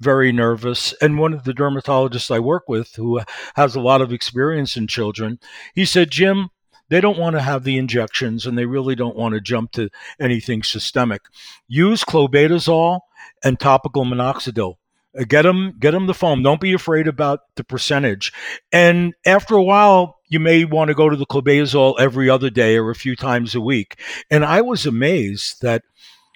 very 0.00 0.32
nervous. 0.32 0.92
And 1.00 1.16
one 1.16 1.32
of 1.32 1.44
the 1.44 1.52
dermatologists 1.52 2.34
I 2.34 2.40
work 2.40 2.64
with, 2.68 2.96
who 2.96 3.20
has 3.54 3.76
a 3.76 3.80
lot 3.80 4.00
of 4.00 4.12
experience 4.12 4.76
in 4.76 4.88
children, 4.88 5.38
he 5.76 5.84
said, 5.84 6.10
Jim, 6.10 6.48
they 6.88 7.00
don't 7.00 7.18
want 7.18 7.36
to 7.36 7.42
have 7.42 7.62
the 7.62 7.78
injections 7.78 8.46
and 8.46 8.58
they 8.58 8.66
really 8.66 8.96
don't 8.96 9.16
want 9.16 9.34
to 9.34 9.40
jump 9.40 9.70
to 9.72 9.90
anything 10.18 10.64
systemic. 10.64 11.22
Use 11.68 12.02
clobetasol 12.02 13.00
and 13.44 13.58
topical 13.58 14.04
minoxidil. 14.04 14.76
Uh, 15.18 15.24
get 15.26 15.42
them, 15.42 15.76
get 15.78 15.92
them 15.92 16.06
the 16.06 16.14
foam. 16.14 16.42
Don't 16.42 16.60
be 16.60 16.72
afraid 16.72 17.08
about 17.08 17.40
the 17.56 17.64
percentage. 17.64 18.32
And 18.72 19.14
after 19.24 19.54
a 19.54 19.62
while, 19.62 20.16
you 20.28 20.40
may 20.40 20.64
want 20.64 20.88
to 20.88 20.94
go 20.94 21.08
to 21.08 21.16
the 21.16 21.26
clobetasol 21.26 21.98
every 21.98 22.28
other 22.28 22.50
day 22.50 22.76
or 22.76 22.90
a 22.90 22.94
few 22.94 23.16
times 23.16 23.54
a 23.54 23.60
week. 23.60 23.98
And 24.30 24.44
I 24.44 24.60
was 24.60 24.86
amazed 24.86 25.62
that 25.62 25.82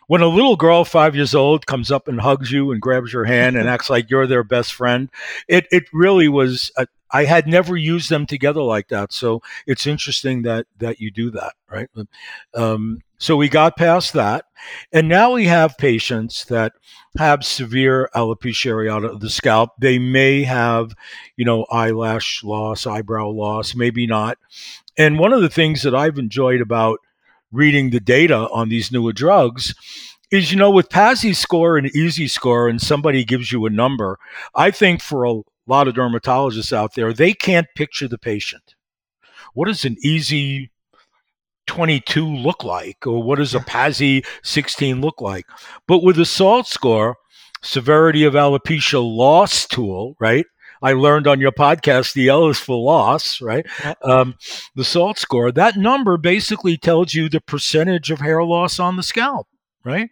when 0.06 0.22
a 0.22 0.26
little 0.26 0.56
girl, 0.56 0.84
five 0.84 1.14
years 1.14 1.34
old, 1.34 1.66
comes 1.66 1.92
up 1.92 2.08
and 2.08 2.20
hugs 2.20 2.50
you 2.50 2.72
and 2.72 2.80
grabs 2.80 3.12
your 3.12 3.24
hand 3.24 3.56
and 3.56 3.68
acts 3.68 3.88
like 3.90 4.10
you're 4.10 4.26
their 4.26 4.42
best 4.42 4.74
friend, 4.74 5.08
it 5.46 5.66
it 5.70 5.84
really 5.92 6.28
was. 6.28 6.72
A, 6.76 6.86
I 7.12 7.24
had 7.24 7.46
never 7.46 7.76
used 7.76 8.10
them 8.10 8.26
together 8.26 8.62
like 8.62 8.88
that. 8.88 9.12
So 9.12 9.42
it's 9.66 9.86
interesting 9.86 10.42
that 10.42 10.66
that 10.78 11.00
you 11.00 11.10
do 11.10 11.30
that, 11.32 11.54
right? 11.70 11.88
Um, 12.54 13.02
so 13.18 13.36
we 13.36 13.48
got 13.48 13.76
past 13.76 14.12
that, 14.14 14.46
and 14.92 15.08
now 15.08 15.32
we 15.32 15.46
have 15.46 15.76
patients 15.76 16.44
that 16.46 16.72
have 17.18 17.44
severe 17.44 18.08
alopecia 18.14 18.70
areata 18.70 19.10
of 19.10 19.20
the 19.20 19.30
scalp. 19.30 19.70
They 19.78 19.98
may 19.98 20.44
have, 20.44 20.94
you 21.36 21.44
know, 21.44 21.66
eyelash 21.70 22.42
loss, 22.44 22.86
eyebrow 22.86 23.28
loss, 23.28 23.74
maybe 23.74 24.06
not. 24.06 24.38
And 24.96 25.18
one 25.18 25.32
of 25.32 25.42
the 25.42 25.50
things 25.50 25.82
that 25.82 25.94
I've 25.94 26.18
enjoyed 26.18 26.60
about 26.60 27.00
reading 27.52 27.90
the 27.90 28.00
data 28.00 28.48
on 28.50 28.68
these 28.68 28.92
newer 28.92 29.12
drugs 29.12 29.74
is 30.30 30.52
you 30.52 30.56
know 30.56 30.70
with 30.70 30.88
PASI 30.88 31.32
score 31.32 31.76
and 31.76 31.90
EASI 31.92 32.30
score 32.30 32.68
and 32.68 32.80
somebody 32.80 33.24
gives 33.24 33.50
you 33.50 33.66
a 33.66 33.70
number, 33.70 34.18
I 34.54 34.70
think 34.70 35.02
for 35.02 35.24
a 35.24 35.40
lot 35.66 35.88
of 35.88 35.94
dermatologists 35.94 36.72
out 36.72 36.94
there, 36.94 37.12
they 37.12 37.32
can't 37.32 37.66
picture 37.74 38.08
the 38.08 38.18
patient. 38.18 38.74
What 39.54 39.66
does 39.66 39.84
an 39.84 39.96
EASI 40.04 40.70
22 41.66 42.26
look 42.26 42.64
like 42.64 43.06
or 43.06 43.22
what 43.22 43.38
does 43.38 43.54
a 43.54 43.60
PASI 43.60 44.24
16 44.42 45.00
look 45.00 45.20
like? 45.20 45.46
But 45.86 46.02
with 46.02 46.16
the 46.16 46.24
SALT 46.24 46.66
score, 46.66 47.16
severity 47.62 48.24
of 48.24 48.34
alopecia 48.34 49.00
loss 49.02 49.66
tool, 49.66 50.16
right? 50.18 50.46
I 50.82 50.94
learned 50.94 51.26
on 51.26 51.40
your 51.40 51.52
podcast 51.52 52.14
the 52.14 52.28
L 52.28 52.48
is 52.48 52.58
for 52.58 52.76
loss, 52.76 53.40
right? 53.40 53.66
Um, 54.02 54.36
the 54.74 54.84
SALT 54.84 55.18
score, 55.18 55.52
that 55.52 55.76
number 55.76 56.16
basically 56.16 56.78
tells 56.78 57.12
you 57.14 57.28
the 57.28 57.40
percentage 57.40 58.10
of 58.10 58.20
hair 58.20 58.42
loss 58.42 58.78
on 58.78 58.96
the 58.96 59.02
scalp, 59.02 59.46
right? 59.84 60.10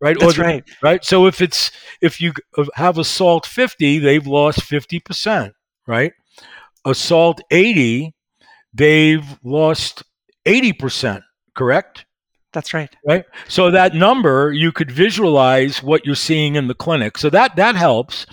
Right? 0.00 0.16
That's 0.18 0.36
the, 0.36 0.42
right. 0.42 0.64
Right. 0.82 1.04
So 1.04 1.26
if 1.26 1.40
it's 1.40 1.70
if 2.00 2.20
you 2.20 2.32
uh, 2.56 2.66
have 2.74 2.98
a 2.98 3.04
salt 3.04 3.46
50, 3.46 3.98
they've 3.98 4.26
lost 4.26 4.60
50%, 4.60 5.52
right? 5.86 6.12
A 6.84 6.94
salt 6.94 7.40
80, 7.50 8.14
they've 8.72 9.38
lost 9.42 10.02
80%, 10.46 11.22
correct? 11.54 12.06
That's 12.52 12.72
right. 12.72 12.94
Right. 13.06 13.24
So 13.48 13.70
that 13.70 13.94
number 13.94 14.52
you 14.52 14.72
could 14.72 14.90
visualize 14.90 15.82
what 15.82 16.06
you're 16.06 16.14
seeing 16.14 16.54
in 16.54 16.68
the 16.68 16.74
clinic. 16.74 17.18
So 17.18 17.28
that 17.30 17.56
that 17.56 17.76
helps 17.76 18.26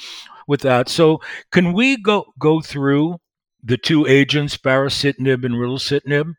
with 0.48 0.62
that. 0.62 0.88
So 0.90 1.20
can 1.52 1.74
we 1.74 1.98
go 2.02 2.26
go 2.40 2.62
through 2.62 3.18
the 3.64 3.78
two 3.78 4.08
agents, 4.08 4.58
baricitinib 4.58 5.44
and 5.44 5.56
ritlecitinib? 5.56 6.34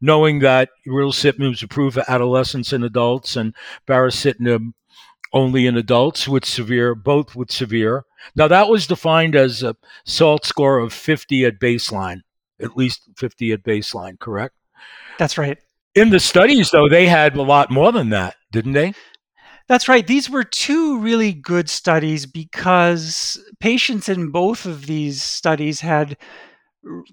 Knowing 0.00 0.40
that 0.40 0.70
ritlecitinib 0.86 1.52
is 1.52 1.62
approved 1.62 1.94
for 1.94 2.04
adolescents 2.08 2.72
and 2.72 2.84
adults, 2.84 3.36
and 3.36 3.54
baricitinib 3.86 4.72
only 5.32 5.66
in 5.66 5.76
adults 5.76 6.28
with 6.28 6.44
severe, 6.44 6.94
both 6.94 7.34
with 7.34 7.50
severe. 7.50 8.04
Now 8.36 8.48
that 8.48 8.68
was 8.68 8.86
defined 8.86 9.34
as 9.34 9.62
a 9.62 9.76
SALT 10.04 10.44
score 10.44 10.78
of 10.78 10.92
50 10.92 11.44
at 11.44 11.58
baseline, 11.58 12.20
at 12.60 12.76
least 12.76 13.08
50 13.16 13.52
at 13.52 13.62
baseline, 13.62 14.18
correct? 14.18 14.54
That's 15.18 15.36
right. 15.36 15.58
In 15.94 16.10
the 16.10 16.20
studies, 16.20 16.70
though, 16.70 16.88
they 16.88 17.06
had 17.06 17.36
a 17.36 17.42
lot 17.42 17.70
more 17.70 17.92
than 17.92 18.10
that, 18.10 18.36
didn't 18.50 18.72
they? 18.72 18.94
That's 19.68 19.88
right. 19.88 20.06
These 20.06 20.28
were 20.28 20.44
two 20.44 20.98
really 20.98 21.32
good 21.32 21.70
studies 21.70 22.26
because 22.26 23.42
patients 23.60 24.08
in 24.08 24.30
both 24.30 24.66
of 24.66 24.86
these 24.86 25.22
studies 25.22 25.80
had 25.80 26.18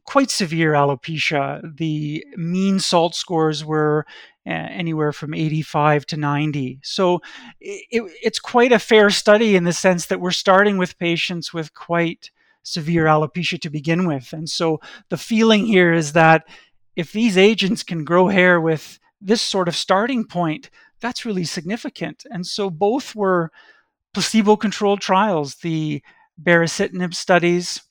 quite 0.06 0.30
severe 0.30 0.74
alopecia. 0.74 1.62
The 1.78 2.26
mean 2.36 2.80
SALT 2.80 3.16
scores 3.16 3.64
were 3.64 4.06
uh, 4.46 4.50
anywhere 4.50 5.14
from 5.14 5.34
85 5.34 6.06
to 6.08 6.18
90. 6.18 6.80
So 6.84 7.22
it, 7.60 8.12
it's 8.24 8.40
quite 8.40 8.72
a 8.72 8.80
fair 8.80 9.10
study 9.10 9.56
in 9.56 9.64
the 9.64 9.74
sense 9.74 10.08
that 10.08 10.20
we're 10.20 10.32
starting 10.32 10.78
with 10.78 10.98
patients 10.98 11.54
with 11.54 11.74
quite 11.74 12.32
severe 12.64 13.06
alopecia 13.06 13.60
to 13.62 13.70
begin 13.70 14.08
with. 14.08 14.34
And 14.34 14.50
so 14.50 14.80
the 15.10 15.18
feeling 15.18 15.66
here 15.66 15.94
is 15.94 16.14
that 16.14 16.48
if 16.96 17.12
these 17.12 17.38
agents 17.38 17.84
can 17.84 18.04
grow 18.04 18.28
hair 18.28 18.60
with 18.60 19.00
this 19.20 19.42
sort 19.42 19.68
of 19.68 19.76
starting 19.76 20.26
point, 20.26 20.70
that's 21.00 21.26
really 21.26 21.46
significant. 21.46 22.26
And 22.30 22.46
so 22.46 22.70
both 22.70 23.16
were 23.16 23.52
placebo 24.14 24.56
controlled 24.56 25.02
trials. 25.02 25.56
The 25.56 26.02
baricitinib 26.42 27.14
studies 27.14 27.82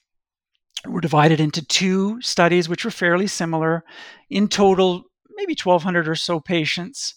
were 0.87 1.01
divided 1.01 1.41
into 1.41 1.65
two 1.67 2.21
studies, 2.23 2.69
which 2.69 2.85
were 2.85 2.91
fairly 2.91 3.27
similar. 3.27 3.85
In 4.29 4.49
total, 4.49 5.05
maybe 5.37 5.57
1,200 5.63 6.09
or 6.09 6.15
so 6.15 6.41
patients. 6.41 7.15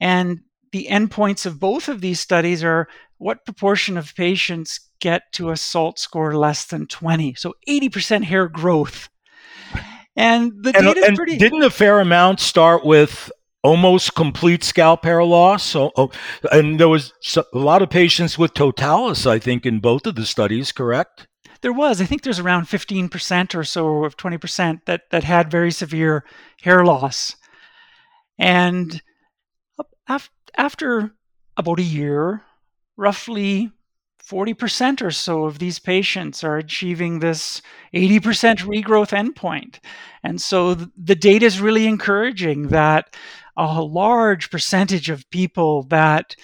And 0.00 0.40
the 0.72 0.86
endpoints 0.90 1.46
of 1.46 1.60
both 1.60 1.88
of 1.88 2.00
these 2.00 2.20
studies 2.20 2.62
are 2.62 2.88
what 3.18 3.44
proportion 3.44 3.96
of 3.96 4.14
patients 4.14 4.80
get 5.00 5.22
to 5.32 5.50
a 5.50 5.56
SALT 5.56 5.98
score 5.98 6.36
less 6.36 6.66
than 6.66 6.86
20. 6.86 7.34
So 7.34 7.54
80% 7.68 8.24
hair 8.24 8.48
growth. 8.48 9.08
And 10.16 10.52
the 10.62 10.76
and, 10.76 10.86
data 10.86 11.04
and 11.06 11.16
pretty. 11.16 11.36
Didn't 11.36 11.62
a 11.62 11.70
fair 11.70 12.00
amount 12.00 12.40
start 12.40 12.84
with 12.84 13.30
almost 13.62 14.14
complete 14.14 14.64
scalp 14.64 15.04
hair 15.04 15.22
loss? 15.22 15.62
So, 15.62 15.92
oh, 15.96 16.10
and 16.50 16.80
there 16.80 16.88
was 16.88 17.12
a 17.36 17.44
lot 17.52 17.82
of 17.82 17.90
patients 17.90 18.36
with 18.36 18.54
totalis, 18.54 19.26
I 19.26 19.38
think, 19.38 19.64
in 19.64 19.78
both 19.78 20.06
of 20.06 20.16
the 20.16 20.26
studies, 20.26 20.72
correct? 20.72 21.28
There 21.60 21.72
was, 21.72 22.00
I 22.00 22.04
think 22.04 22.22
there's 22.22 22.38
around 22.38 22.66
15% 22.66 23.54
or 23.54 23.64
so 23.64 24.04
of 24.04 24.16
20% 24.16 24.84
that, 24.86 25.10
that 25.10 25.24
had 25.24 25.50
very 25.50 25.70
severe 25.70 26.24
hair 26.62 26.84
loss. 26.84 27.36
And 28.38 29.02
after 30.56 31.12
about 31.56 31.80
a 31.80 31.82
year, 31.82 32.42
roughly 32.96 33.72
40% 34.24 35.02
or 35.02 35.10
so 35.10 35.44
of 35.44 35.58
these 35.58 35.78
patients 35.78 36.44
are 36.44 36.58
achieving 36.58 37.18
this 37.18 37.62
80% 37.94 38.20
regrowth 38.60 39.10
endpoint. 39.10 39.78
And 40.22 40.40
so 40.40 40.74
the 40.74 41.14
data 41.14 41.46
is 41.46 41.60
really 41.60 41.86
encouraging 41.86 42.68
that 42.68 43.16
a 43.56 43.82
large 43.82 44.50
percentage 44.50 45.08
of 45.10 45.28
people 45.30 45.84
that 45.84 46.36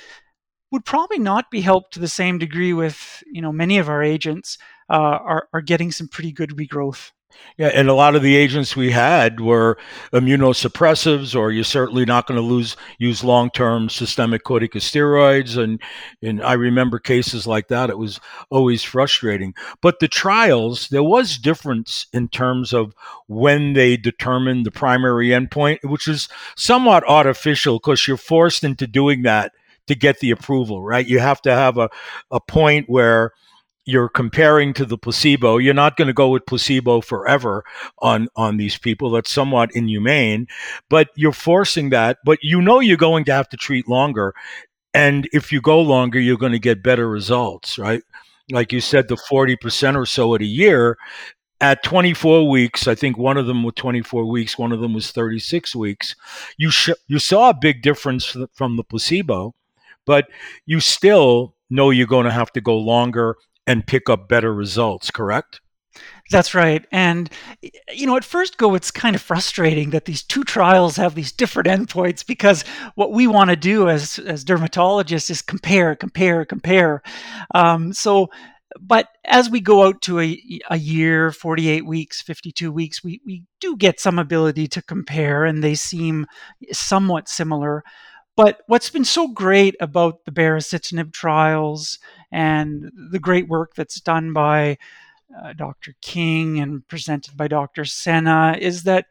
would 0.75 0.85
probably 0.85 1.21
not 1.21 1.53
be 1.53 1.61
helped 1.61 1.95
to 1.95 2.01
the 2.01 2.09
same 2.09 2.37
degree 2.37 2.73
with 2.73 3.23
you 3.33 3.41
know 3.41 3.53
many 3.53 3.79
of 3.79 3.89
our 3.89 4.03
agents 4.03 4.59
uh, 4.91 4.95
are, 4.95 5.49
are 5.55 5.63
getting 5.63 5.93
some 5.93 6.09
pretty 6.09 6.33
good 6.33 6.51
regrowth. 6.51 7.13
Yeah, 7.57 7.69
and 7.69 7.89
a 7.89 7.95
lot 7.95 8.17
of 8.17 8.23
the 8.23 8.35
agents 8.35 8.75
we 8.75 8.91
had 8.91 9.41
were 9.41 9.79
immunosuppressives, 10.13 11.37
or 11.39 11.53
you're 11.53 11.63
certainly 11.63 12.05
not 12.05 12.27
going 12.27 12.41
to 12.41 12.47
lose 12.47 12.77
use 12.99 13.23
long-term 13.23 13.89
systemic 13.89 14.43
corticosteroids. 14.43 15.57
And 15.57 15.81
and 16.21 16.43
I 16.43 16.55
remember 16.55 16.99
cases 16.99 17.47
like 17.47 17.69
that. 17.69 17.91
It 17.91 17.99
was 17.99 18.19
always 18.51 18.83
frustrating. 18.83 19.55
But 19.81 20.01
the 20.01 20.09
trials, 20.09 20.89
there 20.89 21.05
was 21.05 21.39
difference 21.39 22.07
in 22.13 22.29
terms 22.29 22.73
of 22.73 22.95
when 23.29 23.75
they 23.75 23.97
determined 23.97 24.67
the 24.67 24.73
primary 24.73 25.29
endpoint, 25.29 25.79
which 25.85 26.09
is 26.09 26.29
somewhat 26.57 27.09
artificial 27.09 27.79
because 27.79 28.09
you're 28.09 28.17
forced 28.17 28.65
into 28.65 28.89
doing 28.89 29.23
that 29.23 29.53
to 29.87 29.95
get 29.95 30.21
the 30.21 30.31
approval, 30.31 30.83
right? 30.83 31.07
You 31.07 31.19
have 31.19 31.43
to 31.43 31.55
have 31.55 31.79
a, 31.79 31.89
a 32.31 32.41
point 32.41 32.89
where 32.89 33.33
you're 33.87 34.09
comparing 34.09 34.73
to 34.75 34.85
the 34.85 34.97
placebo. 34.97 35.59
You're 35.59 35.75
not 35.75 35.97
going 35.97 36.09
to 36.09 36.15
go 36.15 36.29
with 36.31 36.47
placebo 36.47 37.01
forever 37.01 37.65
on 37.99 38.29
on 38.37 38.57
these 38.57 38.79
people. 38.79 39.11
That's 39.11 39.31
somewhat 39.31 39.75
inhumane, 39.75 40.47
but 40.89 41.09
you're 41.17 41.33
forcing 41.33 41.91
that. 41.91 42.19
But 42.25 42.39
you 42.43 42.61
know 42.61 42.81
you're 42.81 42.97
going 42.97 43.25
to 43.27 43.33
have 43.33 43.49
to 43.51 43.57
treat 43.57 43.89
longer, 43.89 44.35
and 44.95 45.29
if 45.33 45.53
you 45.53 45.61
go 45.61 45.81
longer, 45.81 46.19
you're 46.19 46.39
going 46.39 46.53
to 46.53 46.59
get 46.59 46.83
better 46.83 47.09
results, 47.09 47.79
right? 47.79 48.03
Like 48.51 48.73
you 48.73 48.81
said, 48.81 49.09
the 49.09 49.17
forty 49.17 49.57
percent 49.57 49.97
or 49.97 50.07
so 50.07 50.35
at 50.35 50.43
a 50.43 50.47
year. 50.47 50.97
At 51.61 51.83
24 51.83 52.51
weeks, 52.51 52.87
I 52.89 52.95
think 52.95 53.17
one 53.17 53.39
of 53.39 53.47
them 53.47 53.63
was 53.63 53.75
24 53.77 54.27
weeks, 54.27 54.59
one 54.59 54.73
of 54.73 54.81
them 54.81 54.93
was 54.93 55.13
36 55.13 55.75
weeks. 55.75 56.15
You 56.59 56.71
sh- 56.71 56.91
you 57.07 57.19
saw 57.19 57.49
a 57.49 57.55
big 57.59 57.81
difference 57.81 58.37
from 58.53 58.77
the 58.77 58.85
placebo, 58.85 59.55
but 60.07 60.27
you 60.67 60.81
still 60.81 61.55
know 61.71 61.91
you're 61.91 62.07
going 62.07 62.27
to 62.27 62.33
have 62.33 62.53
to 62.53 62.61
go 62.61 62.77
longer 62.77 63.37
and 63.67 63.87
pick 63.87 64.09
up 64.09 64.29
better 64.29 64.53
results, 64.53 65.11
correct? 65.11 65.61
That's 66.31 66.55
right. 66.55 66.85
And, 66.91 67.29
you 67.93 68.07
know, 68.07 68.17
at 68.17 68.25
first 68.25 68.57
go, 68.57 68.75
it's 68.75 68.91
kind 68.91 69.15
of 69.15 69.23
frustrating 69.23 69.91
that 69.91 70.07
these 70.07 70.23
two 70.23 70.43
trials 70.43 70.97
have 70.97 71.15
these 71.15 71.33
different 71.33 71.69
endpoints 71.69 72.27
because 72.27 72.65
what 72.95 73.13
we 73.13 73.27
want 73.27 73.51
to 73.51 73.57
do 73.57 73.89
as, 73.89 74.19
as 74.19 74.45
dermatologists 74.45 75.31
is 75.31 75.43
compare, 75.43 75.95
compare, 75.95 76.45
compare. 76.45 77.03
Um, 77.55 77.93
so, 77.93 78.31
but 78.81 79.09
as 79.25 79.51
we 79.51 79.61
go 79.61 79.87
out 79.87 80.03
to 80.03 80.19
a, 80.19 80.61
a 80.71 80.79
year, 80.79 81.31
48 81.31 81.87
weeks, 81.87 82.23
52 82.23 82.73
weeks, 82.73 83.05
we, 83.05 83.21
we 83.25 83.45
do 83.61 83.77
get 83.77 84.01
some 84.01 84.19
ability 84.19 84.67
to 84.69 84.83
compare 84.83 85.45
and 85.45 85.63
they 85.63 85.75
seem 85.75 86.27
somewhat 86.73 87.29
similar. 87.29 87.85
But 88.37 88.63
what's 88.67 88.91
been 88.91 89.05
so 89.05 89.29
great 89.29 89.77
about 89.81 90.25
the 90.25 90.33
baricitinib 90.33 91.13
trials 91.13 91.99
and 92.33 92.91
the 93.11 93.21
great 93.21 93.49
work 93.49 93.75
that's 93.75 94.01
done 94.01 94.33
by 94.33 94.79
uh, 95.43 95.53
Dr. 95.53 95.95
King 96.01 96.59
and 96.59 96.87
presented 96.89 97.37
by 97.37 97.49
Dr. 97.49 97.85
Senna 97.85 98.57
is 98.61 98.83
that 98.85 99.07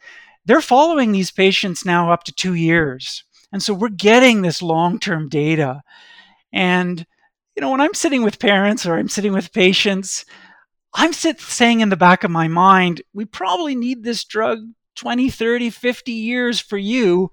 they're 0.45 0.61
following 0.61 1.11
these 1.11 1.31
patients 1.31 1.85
now 1.85 2.11
up 2.11 2.23
to 2.25 2.33
two 2.33 2.53
years. 2.53 3.23
And 3.51 3.63
so 3.63 3.73
we're 3.73 3.89
getting 3.89 4.41
this 4.41 4.61
long 4.61 4.99
term 4.99 5.29
data. 5.29 5.83
And, 6.51 7.05
you 7.55 7.61
know, 7.61 7.71
when 7.71 7.81
I'm 7.81 7.93
sitting 7.93 8.23
with 8.23 8.39
parents 8.39 8.85
or 8.85 8.95
I'm 8.95 9.09
sitting 9.09 9.33
with 9.33 9.53
patients, 9.53 10.25
I'm 10.93 11.13
sit 11.13 11.39
saying 11.39 11.79
in 11.79 11.89
the 11.89 11.95
back 11.95 12.23
of 12.23 12.31
my 12.31 12.47
mind, 12.47 13.01
we 13.13 13.25
probably 13.25 13.75
need 13.75 14.03
this 14.03 14.23
drug 14.23 14.59
20, 14.95 15.29
30, 15.29 15.69
50 15.69 16.11
years 16.11 16.59
for 16.59 16.77
you. 16.77 17.31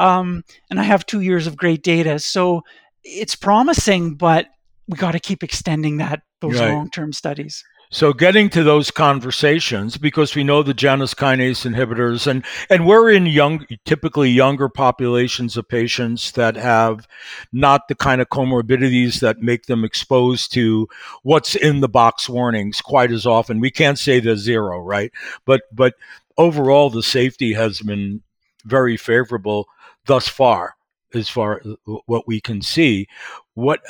Um, 0.00 0.44
and 0.70 0.80
I 0.80 0.82
have 0.82 1.06
two 1.06 1.20
years 1.20 1.46
of 1.46 1.56
great 1.56 1.82
data. 1.82 2.18
So 2.18 2.62
it's 3.04 3.36
promising, 3.36 4.14
but 4.14 4.46
we 4.88 4.96
got 4.96 5.12
to 5.12 5.20
keep 5.20 5.44
extending 5.44 5.98
that 5.98 6.22
those 6.40 6.58
right. 6.58 6.72
long-term 6.72 7.12
studies. 7.12 7.62
So 7.92 8.12
getting 8.12 8.48
to 8.50 8.62
those 8.62 8.92
conversations 8.92 9.98
because 9.98 10.36
we 10.36 10.44
know 10.44 10.62
the 10.62 10.72
Janus 10.72 11.12
kinase 11.12 11.68
inhibitors 11.68 12.28
and 12.28 12.44
and 12.70 12.86
we're 12.86 13.10
in 13.10 13.26
young 13.26 13.66
typically 13.84 14.30
younger 14.30 14.68
populations 14.68 15.56
of 15.56 15.68
patients 15.68 16.30
that 16.32 16.54
have 16.54 17.08
not 17.52 17.88
the 17.88 17.96
kind 17.96 18.20
of 18.20 18.28
comorbidities 18.28 19.18
that 19.20 19.40
make 19.40 19.66
them 19.66 19.84
exposed 19.84 20.52
to 20.52 20.88
what's 21.24 21.56
in 21.56 21.80
the 21.80 21.88
box 21.88 22.28
warnings 22.28 22.80
quite 22.80 23.10
as 23.10 23.26
often. 23.26 23.58
We 23.58 23.72
can't 23.72 23.98
say 23.98 24.20
the 24.20 24.36
zero, 24.36 24.78
right? 24.78 25.10
But 25.44 25.62
but 25.72 25.94
overall 26.38 26.90
the 26.90 27.02
safety 27.02 27.54
has 27.54 27.80
been 27.80 28.22
very 28.64 28.96
favorable 28.96 29.66
thus 30.10 30.28
far 30.28 30.74
as 31.14 31.28
far 31.28 31.60
as 31.64 31.76
what 32.06 32.26
we 32.26 32.40
can 32.40 32.62
see. 32.62 33.06
What 33.54 33.80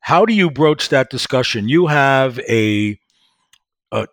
how 0.00 0.26
do 0.26 0.34
you 0.34 0.50
broach 0.50 0.88
that 0.88 1.10
discussion? 1.10 1.68
You 1.68 1.86
have 1.86 2.40
a 2.40 2.98
a 3.92 4.08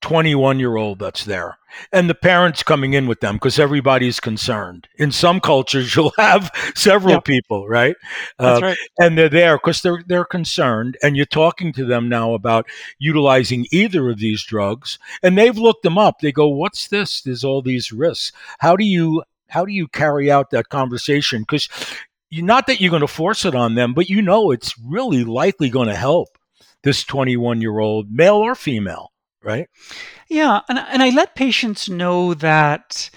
21 0.00 0.60
year 0.60 0.76
old 0.76 1.00
that's 1.00 1.24
there 1.24 1.58
and 1.92 2.08
the 2.08 2.14
parents 2.14 2.62
coming 2.62 2.94
in 2.94 3.06
with 3.06 3.20
them 3.20 3.36
because 3.36 3.58
everybody's 3.58 4.18
concerned 4.18 4.88
in 4.96 5.12
some 5.12 5.40
cultures 5.40 5.94
you'll 5.96 6.12
have 6.18 6.50
several 6.74 7.14
yep. 7.14 7.24
people 7.24 7.68
right, 7.68 7.96
uh, 8.38 8.58
right. 8.62 8.78
and 8.98 9.16
they're 9.16 9.28
there 9.28 9.56
because 9.56 9.82
they're 9.82 10.02
they're 10.06 10.24
concerned 10.24 10.96
and 11.02 11.16
you're 11.16 11.26
talking 11.26 11.72
to 11.72 11.84
them 11.84 12.08
now 12.08 12.32
about 12.34 12.66
utilizing 12.98 13.66
either 13.70 14.08
of 14.08 14.18
these 14.18 14.42
drugs 14.44 14.98
and 15.22 15.36
they've 15.36 15.58
looked 15.58 15.82
them 15.82 15.98
up 15.98 16.20
they 16.20 16.32
go 16.32 16.48
what's 16.48 16.88
this 16.88 17.22
there's 17.22 17.44
all 17.44 17.62
these 17.62 17.92
risks 17.92 18.32
how 18.58 18.74
do 18.74 18.84
you 18.84 19.22
how 19.50 19.64
do 19.64 19.72
you 19.72 19.88
carry 19.88 20.30
out 20.30 20.50
that 20.50 20.68
conversation 20.68 21.42
because 21.42 21.68
not 22.32 22.66
that 22.66 22.80
you're 22.80 22.90
going 22.90 23.00
to 23.00 23.06
force 23.08 23.44
it 23.44 23.54
on 23.54 23.74
them 23.74 23.92
but 23.92 24.08
you 24.08 24.22
know 24.22 24.50
it's 24.50 24.74
really 24.78 25.24
likely 25.24 25.68
going 25.68 25.88
to 25.88 25.94
help 25.94 26.28
this 26.82 27.04
21 27.04 27.60
year 27.60 27.78
old, 27.78 28.10
male 28.10 28.36
or 28.36 28.54
female, 28.54 29.12
right? 29.42 29.68
Yeah. 30.28 30.60
And, 30.68 30.78
and 30.78 31.02
I 31.02 31.10
let 31.10 31.34
patients 31.34 31.88
know 31.88 32.34
that 32.34 33.10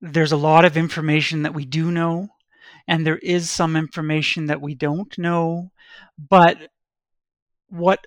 there's 0.00 0.32
a 0.32 0.36
lot 0.36 0.64
of 0.64 0.76
information 0.76 1.42
that 1.42 1.54
we 1.54 1.64
do 1.64 1.90
know, 1.90 2.28
and 2.86 3.04
there 3.04 3.18
is 3.18 3.50
some 3.50 3.76
information 3.76 4.46
that 4.46 4.60
we 4.60 4.74
don't 4.74 5.16
know. 5.18 5.70
But 6.16 6.70
what 7.68 8.06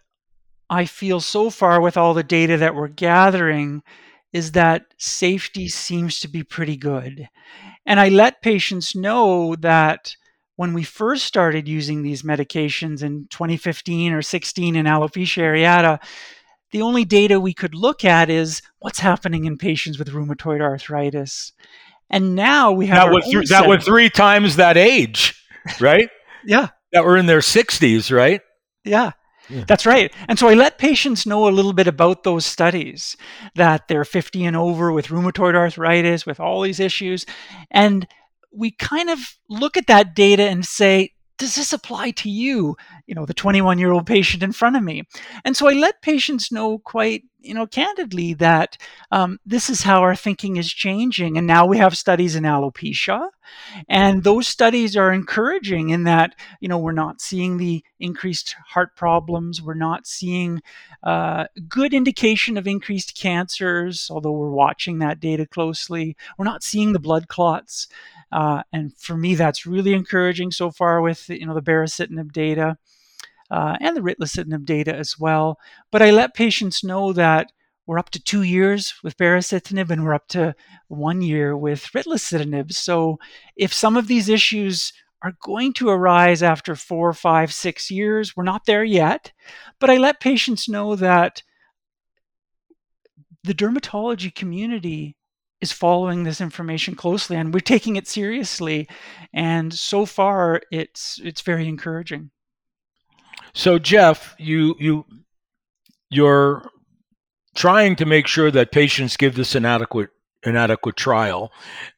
I 0.70 0.86
feel 0.86 1.20
so 1.20 1.50
far 1.50 1.82
with 1.82 1.98
all 1.98 2.14
the 2.14 2.24
data 2.24 2.58
that 2.58 2.76
we're 2.76 2.88
gathering 2.88 3.84
is 4.32 4.54
that 4.54 4.86
safety 4.98 5.68
seems 5.68 6.20
to 6.22 6.30
be 6.30 6.44
pretty 6.44 6.78
good. 6.78 7.28
And 7.86 8.00
I 8.00 8.10
let 8.10 8.42
patients 8.42 8.96
know 8.96 9.56
that 9.58 10.16
when 10.56 10.74
we 10.74 10.84
first 10.84 11.26
started 11.26 11.68
using 11.68 12.04
these 12.04 12.22
medications 12.22 13.02
in 13.02 13.28
2015 13.32 14.14
or 14.14 14.22
16 14.22 14.76
in 14.76 14.86
alopecia 14.86 15.42
areata, 15.42 16.00
the 16.72 16.82
only 16.82 17.04
data 17.04 17.40
we 17.40 17.54
could 17.54 17.76
look 17.76 18.06
at 18.06 18.30
is 18.30 18.62
what's 18.80 19.00
happening 19.00 19.46
in 19.46 19.58
patients 19.58 19.98
with 19.98 20.10
rheumatoid 20.10 20.62
arthritis. 20.62 21.52
And 22.10 22.36
now 22.36 22.72
we 22.72 22.88
have 22.88 23.08
that 23.08 23.14
was 23.14 23.26
th- 23.26 23.50
that 23.50 23.68
were 23.68 23.80
three 23.80 24.10
times 24.10 24.58
that 24.58 24.78
age, 24.78 25.34
right? 25.80 26.10
yeah. 26.46 26.70
That 26.92 27.06
were 27.06 27.18
in 27.18 27.26
their 27.26 27.40
60s, 27.40 28.16
right? 28.16 28.42
Yeah. 28.84 29.12
That's 29.68 29.86
right. 29.86 30.14
And 30.28 30.38
so 30.40 30.48
I 30.48 30.54
let 30.54 30.78
patients 30.78 31.26
know 31.26 31.48
a 31.48 31.52
little 31.52 31.74
bit 31.74 31.88
about 31.88 32.24
those 32.24 32.46
studies 32.46 33.16
that 33.56 33.88
they're 33.88 34.06
50 34.06 34.46
and 34.46 34.56
over 34.56 34.92
with 34.92 35.08
rheumatoid 35.08 35.56
arthritis, 35.56 36.26
with 36.26 36.40
all 36.40 36.62
these 36.62 36.80
issues. 36.80 37.26
And 37.70 38.08
we 38.52 38.72
kind 38.72 39.10
of 39.10 39.20
look 39.50 39.78
at 39.78 39.88
that 39.88 40.16
data 40.16 40.44
and 40.44 40.66
say, 40.66 41.14
does 41.42 41.56
this 41.56 41.74
apply 41.74 42.12
to 42.12 42.30
you? 42.30 42.78
You 43.08 43.16
know 43.16 43.26
the 43.26 43.34
21 43.34 43.80
year 43.80 43.92
old 43.92 44.06
patient 44.06 44.44
in 44.44 44.52
front 44.52 44.76
of 44.76 44.84
me. 44.84 45.04
And 45.44 45.58
so 45.58 45.68
i 45.68 45.74
let 45.74 46.04
patients 46.04 46.52
know 46.52 46.78
quite 46.78 47.24
you 47.40 47.56
know 47.56 47.66
candidly 47.66 48.36
that 48.36 48.78
um, 49.12 49.40
this 49.44 49.68
is 49.68 49.82
how 49.82 50.02
our 50.02 50.16
thinking 50.16 50.58
is 50.58 50.72
changing 50.72 51.40
and 51.40 51.48
now 51.48 51.66
we 51.66 51.80
have 51.80 51.98
studies 51.98 52.36
in 52.36 52.44
alopecia. 52.44 53.28
And 53.90 54.24
those 54.24 54.48
studies 54.48 54.96
are 54.96 55.12
encouraging 55.12 55.90
in 55.90 56.04
that 56.04 56.36
you 56.60 56.68
know 56.68 56.78
we're 56.78 56.92
not 56.92 57.22
seeing 57.22 57.58
the 57.58 57.84
increased 58.00 58.56
heart 58.68 58.96
problems. 58.96 59.64
We're 59.64 59.74
not 59.74 60.06
seeing 60.06 60.62
uh, 61.02 61.46
good 61.68 61.92
indication 61.92 62.56
of 62.56 62.68
increased 62.68 63.18
cancers 63.18 64.10
although 64.12 64.32
we're 64.32 64.52
watching 64.52 65.00
that 65.00 65.20
data 65.20 65.48
closely. 65.48 66.16
We're 66.38 66.46
not 66.46 66.62
seeing 66.62 66.94
the 66.94 67.00
blood 67.00 67.28
clots 67.30 67.88
uh, 68.32 68.64
and 68.72 68.96
for 68.98 69.18
me, 69.18 69.36
that's 69.36 69.66
really 69.66 69.94
encouraging 69.94 70.52
so 70.52 70.72
far 70.72 71.02
with 71.02 71.30
you 71.30 71.46
know 71.46 71.54
the 71.54 71.62
baricitinib 71.62 72.32
data 72.32 72.78
uh, 73.50 73.78
and 73.82 73.96
the 73.96 74.02
ritlecitinib 74.02 74.66
data 74.66 74.96
as 74.96 75.16
well. 75.20 75.58
But 75.92 76.02
I 76.02 76.12
let 76.12 76.34
patients 76.34 76.84
know 76.84 77.14
that 77.14 77.52
we're 77.86 78.00
up 78.00 78.12
to 78.12 78.24
two 78.24 78.44
years 78.44 78.94
with 79.04 79.18
baricitinib 79.18 79.90
and 79.90 80.06
we're 80.06 80.14
up 80.14 80.28
to 80.30 80.56
one 80.88 81.22
year 81.22 81.58
with 81.58 81.84
ritlecitinib. 81.94 82.72
So 82.72 83.18
if 83.58 83.74
some 83.74 83.98
of 83.98 84.08
these 84.08 84.30
issues 84.30 84.94
are 85.24 85.34
going 85.44 85.74
to 85.74 85.90
arise 85.90 86.42
after 86.42 86.76
four, 86.76 87.14
five, 87.14 87.54
six 87.54 87.92
years, 87.92 88.36
we're 88.36 88.44
not 88.44 88.66
there 88.66 88.84
yet. 88.84 89.34
But 89.80 89.90
I 89.90 89.98
let 89.98 90.20
patients 90.22 90.70
know 90.70 90.96
that 90.96 91.44
the 93.44 93.54
dermatology 93.54 94.34
community 94.34 95.16
is 95.62 95.72
following 95.72 96.24
this 96.24 96.42
information 96.42 96.96
closely 96.96 97.36
and 97.38 97.54
we're 97.54 97.60
taking 97.60 97.96
it 97.96 98.08
seriously 98.08 98.88
and 99.34 99.74
so 99.74 100.06
far 100.06 100.62
it's 100.72 101.20
it's 101.24 101.42
very 101.42 101.68
encouraging. 101.68 102.32
So 103.54 103.80
jeff 103.80 104.36
you 104.38 104.76
you 104.80 105.06
you're 106.10 106.70
trying 107.56 107.96
to 107.98 108.06
make 108.06 108.28
sure 108.28 108.52
that 108.52 108.72
patients 108.72 109.18
give 109.18 109.36
this 109.36 109.56
an 109.56 109.66
adequate 109.66 110.10
an 110.44 110.56
adequate 110.56 110.96
trial 110.96 111.52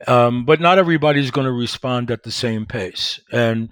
um, 0.07 0.45
but 0.45 0.59
not 0.59 0.77
everybody's 0.77 1.31
going 1.31 1.45
to 1.45 1.51
respond 1.51 2.11
at 2.11 2.23
the 2.23 2.31
same 2.31 2.65
pace. 2.65 3.19
And 3.31 3.69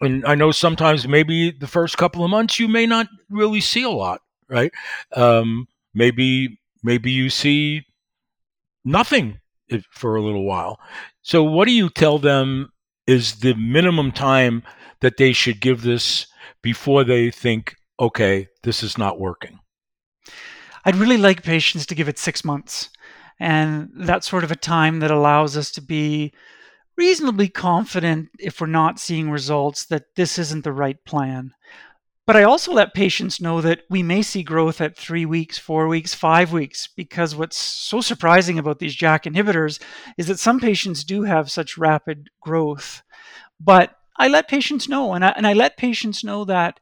and 0.00 0.26
i 0.26 0.34
know 0.34 0.52
sometimes 0.52 1.08
maybe 1.08 1.50
the 1.50 1.66
first 1.66 1.96
couple 1.96 2.22
of 2.22 2.30
months 2.30 2.58
you 2.58 2.68
may 2.68 2.84
not 2.84 3.06
really 3.30 3.62
see 3.62 3.82
a 3.82 3.88
lot 3.88 4.20
right? 4.48 4.72
Um, 5.14 5.68
maybe 5.94 6.58
maybe 6.82 7.10
you 7.10 7.30
see 7.30 7.84
nothing 8.86 9.40
for 9.90 10.16
a 10.16 10.22
little 10.22 10.44
while. 10.44 10.78
So, 11.22 11.42
what 11.42 11.66
do 11.66 11.72
you 11.72 11.90
tell 11.90 12.18
them 12.18 12.70
is 13.06 13.40
the 13.40 13.54
minimum 13.54 14.12
time 14.12 14.62
that 15.00 15.16
they 15.18 15.32
should 15.32 15.60
give 15.60 15.82
this 15.82 16.26
before 16.62 17.04
they 17.04 17.30
think, 17.30 17.74
okay, 18.00 18.48
this 18.62 18.82
is 18.82 18.96
not 18.96 19.20
working? 19.20 19.58
I'd 20.84 20.96
really 20.96 21.18
like 21.18 21.42
patients 21.42 21.84
to 21.86 21.94
give 21.94 22.08
it 22.08 22.18
six 22.18 22.44
months. 22.44 22.90
And 23.38 23.90
that's 23.94 24.30
sort 24.30 24.44
of 24.44 24.50
a 24.50 24.56
time 24.56 25.00
that 25.00 25.10
allows 25.10 25.56
us 25.56 25.70
to 25.72 25.82
be 25.82 26.32
reasonably 26.96 27.48
confident 27.48 28.28
if 28.38 28.60
we're 28.60 28.68
not 28.68 28.98
seeing 28.98 29.30
results 29.30 29.84
that 29.86 30.04
this 30.14 30.38
isn't 30.38 30.64
the 30.64 30.72
right 30.72 31.04
plan. 31.04 31.52
But 32.26 32.36
I 32.36 32.42
also 32.42 32.72
let 32.72 32.92
patients 32.92 33.40
know 33.40 33.60
that 33.60 33.82
we 33.88 34.02
may 34.02 34.20
see 34.20 34.42
growth 34.42 34.80
at 34.80 34.96
three 34.96 35.24
weeks, 35.24 35.58
four 35.58 35.86
weeks, 35.86 36.12
five 36.12 36.52
weeks, 36.52 36.88
because 36.88 37.36
what's 37.36 37.56
so 37.56 38.00
surprising 38.00 38.58
about 38.58 38.80
these 38.80 38.96
JAK 38.96 39.24
inhibitors 39.24 39.80
is 40.18 40.26
that 40.26 40.40
some 40.40 40.58
patients 40.58 41.04
do 41.04 41.22
have 41.22 41.52
such 41.52 41.78
rapid 41.78 42.28
growth. 42.40 43.02
But 43.60 43.96
I 44.16 44.26
let 44.26 44.48
patients 44.48 44.88
know, 44.88 45.12
and 45.12 45.24
I, 45.24 45.28
and 45.30 45.46
I 45.46 45.52
let 45.52 45.76
patients 45.76 46.24
know 46.24 46.44
that 46.46 46.80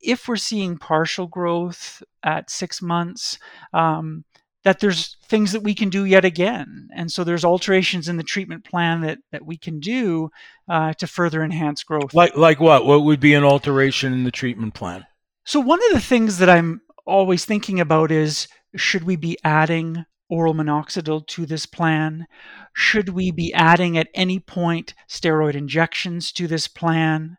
if 0.00 0.28
we're 0.28 0.36
seeing 0.36 0.78
partial 0.78 1.26
growth 1.26 2.02
at 2.22 2.48
six 2.48 2.80
months, 2.80 3.38
um, 3.72 4.24
that 4.66 4.80
there's 4.80 5.16
things 5.28 5.52
that 5.52 5.62
we 5.62 5.76
can 5.76 5.90
do 5.90 6.04
yet 6.04 6.24
again. 6.24 6.88
And 6.92 7.12
so 7.12 7.22
there's 7.22 7.44
alterations 7.44 8.08
in 8.08 8.16
the 8.16 8.24
treatment 8.24 8.64
plan 8.64 9.00
that, 9.02 9.18
that 9.30 9.46
we 9.46 9.56
can 9.56 9.78
do 9.78 10.30
uh, 10.68 10.92
to 10.94 11.06
further 11.06 11.44
enhance 11.44 11.84
growth. 11.84 12.12
Like, 12.12 12.36
like 12.36 12.58
what? 12.58 12.84
What 12.84 13.04
would 13.04 13.20
be 13.20 13.34
an 13.34 13.44
alteration 13.44 14.12
in 14.12 14.24
the 14.24 14.32
treatment 14.32 14.74
plan? 14.74 15.06
So, 15.44 15.60
one 15.60 15.78
of 15.86 15.92
the 15.92 16.00
things 16.00 16.38
that 16.38 16.50
I'm 16.50 16.80
always 17.06 17.44
thinking 17.44 17.78
about 17.78 18.10
is 18.10 18.48
should 18.74 19.04
we 19.04 19.14
be 19.14 19.38
adding 19.44 20.04
oral 20.28 20.52
minoxidil 20.52 21.28
to 21.28 21.46
this 21.46 21.64
plan? 21.64 22.26
Should 22.74 23.10
we 23.10 23.30
be 23.30 23.54
adding 23.54 23.96
at 23.96 24.08
any 24.14 24.40
point 24.40 24.94
steroid 25.08 25.54
injections 25.54 26.32
to 26.32 26.48
this 26.48 26.66
plan? 26.66 27.36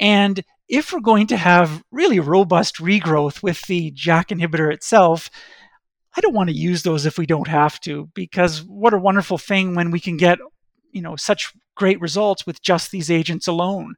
And 0.00 0.42
if 0.66 0.94
we're 0.94 1.00
going 1.00 1.26
to 1.26 1.36
have 1.36 1.82
really 1.90 2.20
robust 2.20 2.78
regrowth 2.78 3.42
with 3.42 3.60
the 3.66 3.90
JAK 3.90 4.28
inhibitor 4.28 4.72
itself, 4.72 5.28
I 6.16 6.20
don't 6.20 6.34
want 6.34 6.48
to 6.50 6.56
use 6.56 6.82
those 6.82 7.06
if 7.06 7.18
we 7.18 7.26
don't 7.26 7.48
have 7.48 7.80
to, 7.80 8.08
because 8.14 8.62
what 8.62 8.94
a 8.94 8.98
wonderful 8.98 9.38
thing 9.38 9.74
when 9.74 9.90
we 9.90 10.00
can 10.00 10.16
get, 10.16 10.38
you 10.92 11.02
know, 11.02 11.16
such 11.16 11.52
great 11.74 12.00
results 12.00 12.46
with 12.46 12.62
just 12.62 12.90
these 12.90 13.10
agents 13.10 13.48
alone. 13.48 13.94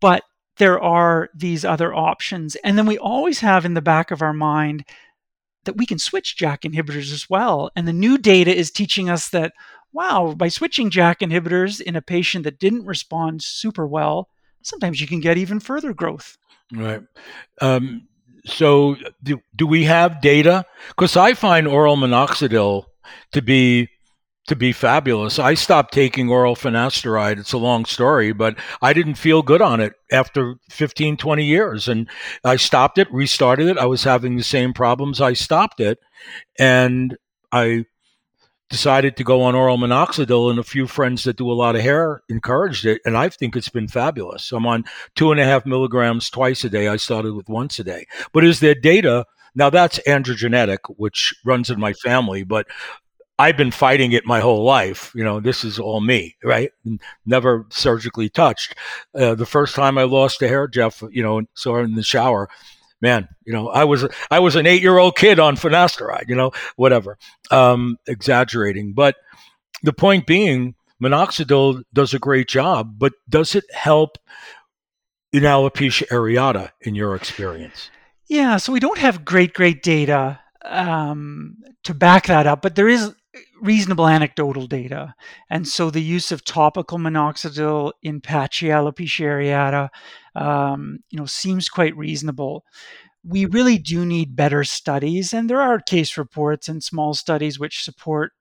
But 0.00 0.22
there 0.56 0.80
are 0.80 1.28
these 1.34 1.64
other 1.64 1.94
options. 1.94 2.56
And 2.56 2.76
then 2.76 2.86
we 2.86 2.98
always 2.98 3.40
have 3.40 3.64
in 3.64 3.74
the 3.74 3.82
back 3.82 4.10
of 4.10 4.22
our 4.22 4.32
mind 4.32 4.84
that 5.64 5.76
we 5.76 5.86
can 5.86 5.98
switch 5.98 6.36
JAK 6.36 6.62
inhibitors 6.62 7.12
as 7.12 7.28
well. 7.28 7.70
And 7.76 7.86
the 7.86 7.92
new 7.92 8.18
data 8.18 8.54
is 8.54 8.70
teaching 8.70 9.08
us 9.08 9.28
that, 9.30 9.52
wow, 9.92 10.34
by 10.36 10.48
switching 10.48 10.90
JAK 10.90 11.20
inhibitors 11.20 11.80
in 11.80 11.96
a 11.96 12.02
patient 12.02 12.44
that 12.44 12.58
didn't 12.58 12.86
respond 12.86 13.42
super 13.42 13.86
well, 13.86 14.28
sometimes 14.62 15.00
you 15.00 15.06
can 15.06 15.20
get 15.20 15.38
even 15.38 15.60
further 15.60 15.92
growth. 15.94 16.36
Right. 16.72 17.02
Um, 17.60 18.08
so, 18.44 18.96
do, 19.22 19.40
do 19.54 19.66
we 19.66 19.84
have 19.84 20.20
data? 20.20 20.64
Because 20.88 21.16
I 21.16 21.34
find 21.34 21.66
oral 21.66 21.96
minoxidil 21.96 22.84
to 23.32 23.42
be 23.42 23.88
to 24.48 24.56
be 24.56 24.72
fabulous. 24.72 25.38
I 25.38 25.54
stopped 25.54 25.94
taking 25.94 26.28
oral 26.28 26.56
finasteride. 26.56 27.38
It's 27.38 27.52
a 27.52 27.58
long 27.58 27.84
story, 27.84 28.32
but 28.32 28.56
I 28.80 28.92
didn't 28.92 29.14
feel 29.14 29.42
good 29.42 29.62
on 29.62 29.80
it 29.80 29.94
after 30.10 30.56
15, 30.68 31.16
20 31.16 31.44
years. 31.44 31.86
And 31.86 32.08
I 32.44 32.56
stopped 32.56 32.98
it, 32.98 33.12
restarted 33.12 33.68
it. 33.68 33.78
I 33.78 33.84
was 33.84 34.02
having 34.02 34.36
the 34.36 34.42
same 34.42 34.72
problems. 34.72 35.20
I 35.20 35.34
stopped 35.34 35.78
it. 35.78 36.00
And 36.58 37.16
I 37.52 37.84
decided 38.72 39.18
to 39.18 39.22
go 39.22 39.42
on 39.42 39.54
oral 39.54 39.76
minoxidil, 39.76 40.50
and 40.50 40.58
a 40.58 40.64
few 40.64 40.86
friends 40.86 41.24
that 41.24 41.36
do 41.36 41.52
a 41.52 41.52
lot 41.52 41.76
of 41.76 41.82
hair 41.82 42.22
encouraged 42.30 42.86
it. 42.86 43.02
And 43.04 43.18
I 43.18 43.28
think 43.28 43.54
it's 43.54 43.68
been 43.68 43.86
fabulous. 43.86 44.50
I'm 44.50 44.66
on 44.66 44.84
two 45.14 45.30
and 45.30 45.38
a 45.38 45.44
half 45.44 45.66
milligrams 45.66 46.30
twice 46.30 46.64
a 46.64 46.70
day. 46.70 46.88
I 46.88 46.96
started 46.96 47.34
with 47.34 47.50
once 47.50 47.78
a 47.78 47.84
day. 47.84 48.06
But 48.32 48.44
is 48.44 48.60
there 48.60 48.74
data? 48.74 49.26
Now 49.54 49.68
that's 49.68 50.00
androgenetic, 50.06 50.78
which 50.96 51.34
runs 51.44 51.68
in 51.68 51.78
my 51.78 51.92
family, 51.92 52.44
but 52.44 52.66
I've 53.38 53.58
been 53.58 53.72
fighting 53.72 54.12
it 54.12 54.24
my 54.24 54.40
whole 54.40 54.64
life. 54.64 55.12
You 55.14 55.22
know, 55.22 55.38
this 55.38 55.64
is 55.64 55.78
all 55.78 56.00
me, 56.00 56.36
right? 56.42 56.70
Never 57.26 57.66
surgically 57.70 58.30
touched. 58.30 58.74
Uh, 59.14 59.34
the 59.34 59.46
first 59.46 59.74
time 59.74 59.98
I 59.98 60.04
lost 60.04 60.40
a 60.40 60.48
hair, 60.48 60.66
Jeff, 60.66 61.02
you 61.10 61.22
know, 61.22 61.42
saw 61.54 61.78
in 61.78 61.94
the 61.94 62.02
shower. 62.02 62.48
Man, 63.02 63.28
you 63.44 63.52
know, 63.52 63.68
I 63.68 63.84
was 63.84 64.06
I 64.30 64.38
was 64.38 64.56
an 64.56 64.66
eight 64.66 64.80
year 64.80 64.96
old 64.96 65.16
kid 65.16 65.38
on 65.38 65.56
finasteride. 65.56 66.28
You 66.28 66.36
know, 66.36 66.52
whatever. 66.76 67.18
Um, 67.50 67.98
exaggerating, 68.06 68.94
but 68.94 69.16
the 69.82 69.92
point 69.92 70.26
being, 70.26 70.76
minoxidil 71.02 71.82
does 71.92 72.14
a 72.14 72.18
great 72.18 72.48
job. 72.48 72.94
But 72.98 73.12
does 73.28 73.54
it 73.54 73.64
help 73.74 74.18
in 75.32 75.42
alopecia 75.42 76.06
areata 76.08 76.70
in 76.80 76.94
your 76.94 77.14
experience? 77.16 77.90
Yeah, 78.28 78.56
so 78.56 78.72
we 78.72 78.80
don't 78.80 78.98
have 78.98 79.24
great, 79.24 79.52
great 79.52 79.82
data 79.82 80.40
um, 80.64 81.56
to 81.84 81.94
back 81.94 82.26
that 82.26 82.46
up, 82.46 82.62
but 82.62 82.76
there 82.76 82.88
is 82.88 83.14
reasonable 83.60 84.06
anecdotal 84.06 84.66
data. 84.66 85.14
And 85.48 85.66
so 85.66 85.90
the 85.90 86.02
use 86.02 86.32
of 86.32 86.44
topical 86.44 86.98
minoxidil 86.98 87.92
in 88.02 88.20
patchy 88.20 88.66
alopecia 88.66 89.26
areata, 89.26 89.88
um, 90.34 90.98
you 91.10 91.18
know, 91.18 91.26
seems 91.26 91.68
quite 91.68 91.96
reasonable. 91.96 92.64
We 93.24 93.46
really 93.46 93.78
do 93.78 94.04
need 94.04 94.36
better 94.36 94.64
studies, 94.64 95.32
and 95.32 95.48
there 95.48 95.60
are 95.60 95.78
case 95.78 96.18
reports 96.18 96.68
and 96.68 96.82
small 96.82 97.14
studies 97.14 97.58
which 97.58 97.84
support 97.84 98.32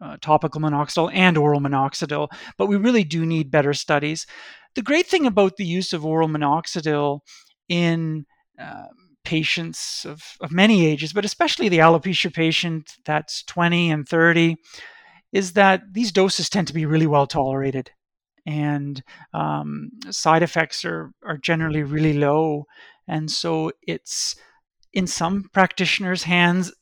uh, 0.00 0.16
topical 0.20 0.60
minoxidil 0.60 1.12
and 1.14 1.36
oral 1.38 1.60
minoxidil, 1.60 2.28
but 2.56 2.66
we 2.66 2.76
really 2.76 3.04
do 3.04 3.24
need 3.24 3.50
better 3.50 3.74
studies. 3.74 4.26
The 4.74 4.82
great 4.82 5.06
thing 5.06 5.26
about 5.26 5.56
the 5.56 5.64
use 5.64 5.92
of 5.92 6.04
oral 6.04 6.28
minoxidil 6.28 7.20
in 7.68 8.26
uh, 8.60 8.86
patients 9.28 10.06
of, 10.06 10.22
of 10.40 10.50
many 10.50 10.86
ages, 10.86 11.12
but 11.12 11.24
especially 11.26 11.68
the 11.68 11.80
alopecia 11.80 12.32
patient 12.32 12.92
that's 13.04 13.42
20 13.42 13.90
and 13.90 14.08
30, 14.08 14.56
is 15.34 15.52
that 15.52 15.82
these 15.92 16.10
doses 16.10 16.48
tend 16.48 16.66
to 16.66 16.72
be 16.72 16.86
really 16.86 17.06
well 17.06 17.26
tolerated. 17.26 17.90
And 18.46 19.02
um, 19.34 19.90
side 20.10 20.42
effects 20.42 20.82
are, 20.86 21.10
are 21.22 21.36
generally 21.36 21.82
really 21.82 22.14
low. 22.14 22.64
And 23.06 23.30
so 23.30 23.70
it's 23.82 24.34
in 24.94 25.06
some 25.06 25.50
practitioners' 25.52 26.22
hands 26.22 26.72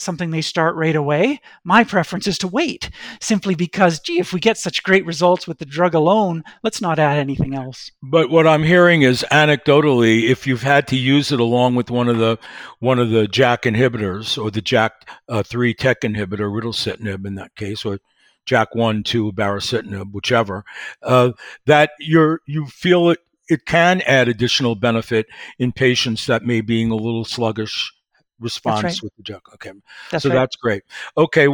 something 0.00 0.30
they 0.30 0.40
start 0.40 0.76
right 0.76 0.96
away. 0.96 1.40
My 1.64 1.84
preference 1.84 2.26
is 2.26 2.38
to 2.38 2.48
wait 2.48 2.90
simply 3.20 3.54
because, 3.54 4.00
gee, 4.00 4.18
if 4.18 4.32
we 4.32 4.40
get 4.40 4.58
such 4.58 4.82
great 4.82 5.04
results 5.04 5.46
with 5.46 5.58
the 5.58 5.64
drug 5.64 5.94
alone, 5.94 6.42
let's 6.62 6.80
not 6.80 6.98
add 6.98 7.18
anything 7.18 7.54
else. 7.54 7.90
But 8.02 8.30
what 8.30 8.46
I'm 8.46 8.62
hearing 8.62 9.02
is 9.02 9.24
anecdotally, 9.30 10.28
if 10.28 10.46
you've 10.46 10.62
had 10.62 10.86
to 10.88 10.96
use 10.96 11.32
it 11.32 11.40
along 11.40 11.74
with 11.74 11.90
one 11.90 12.08
of 12.08 12.18
the 12.18 12.38
one 12.78 12.98
of 12.98 13.10
the 13.10 13.26
JAK 13.26 13.62
inhibitors 13.62 14.42
or 14.42 14.50
the 14.50 14.62
JAK 14.62 14.92
uh, 15.28 15.42
three 15.42 15.74
TEC 15.74 16.00
inhibitor, 16.02 16.50
ritlecitinib 16.50 17.26
in 17.26 17.34
that 17.34 17.54
case, 17.54 17.84
or 17.84 17.98
JAK 18.46 18.74
one 18.74 19.02
two 19.02 19.32
baricitinib, 19.32 20.12
whichever, 20.12 20.64
uh, 21.02 21.32
that 21.66 21.90
you're 21.98 22.40
you 22.46 22.66
feel 22.66 23.10
it 23.10 23.18
it 23.50 23.66
can 23.66 24.00
add 24.02 24.28
additional 24.28 24.76
benefit 24.76 25.26
in 25.58 25.72
patients 25.72 26.26
that 26.26 26.44
may 26.44 26.60
be 26.60 26.70
being 26.70 26.90
a 26.90 26.96
little 26.96 27.24
sluggish 27.24 27.92
response 28.40 28.82
right. 28.84 29.02
with 29.02 29.14
the 29.16 29.22
joke. 29.22 29.50
Okay. 29.54 29.72
That's 30.10 30.24
so 30.24 30.30
right. 30.30 30.34
that's 30.34 30.56
great. 30.56 30.82
Okay. 31.16 31.48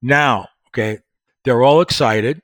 Now, 0.00 0.48
okay, 0.68 0.98
they're 1.44 1.62
all 1.62 1.80
excited. 1.80 2.40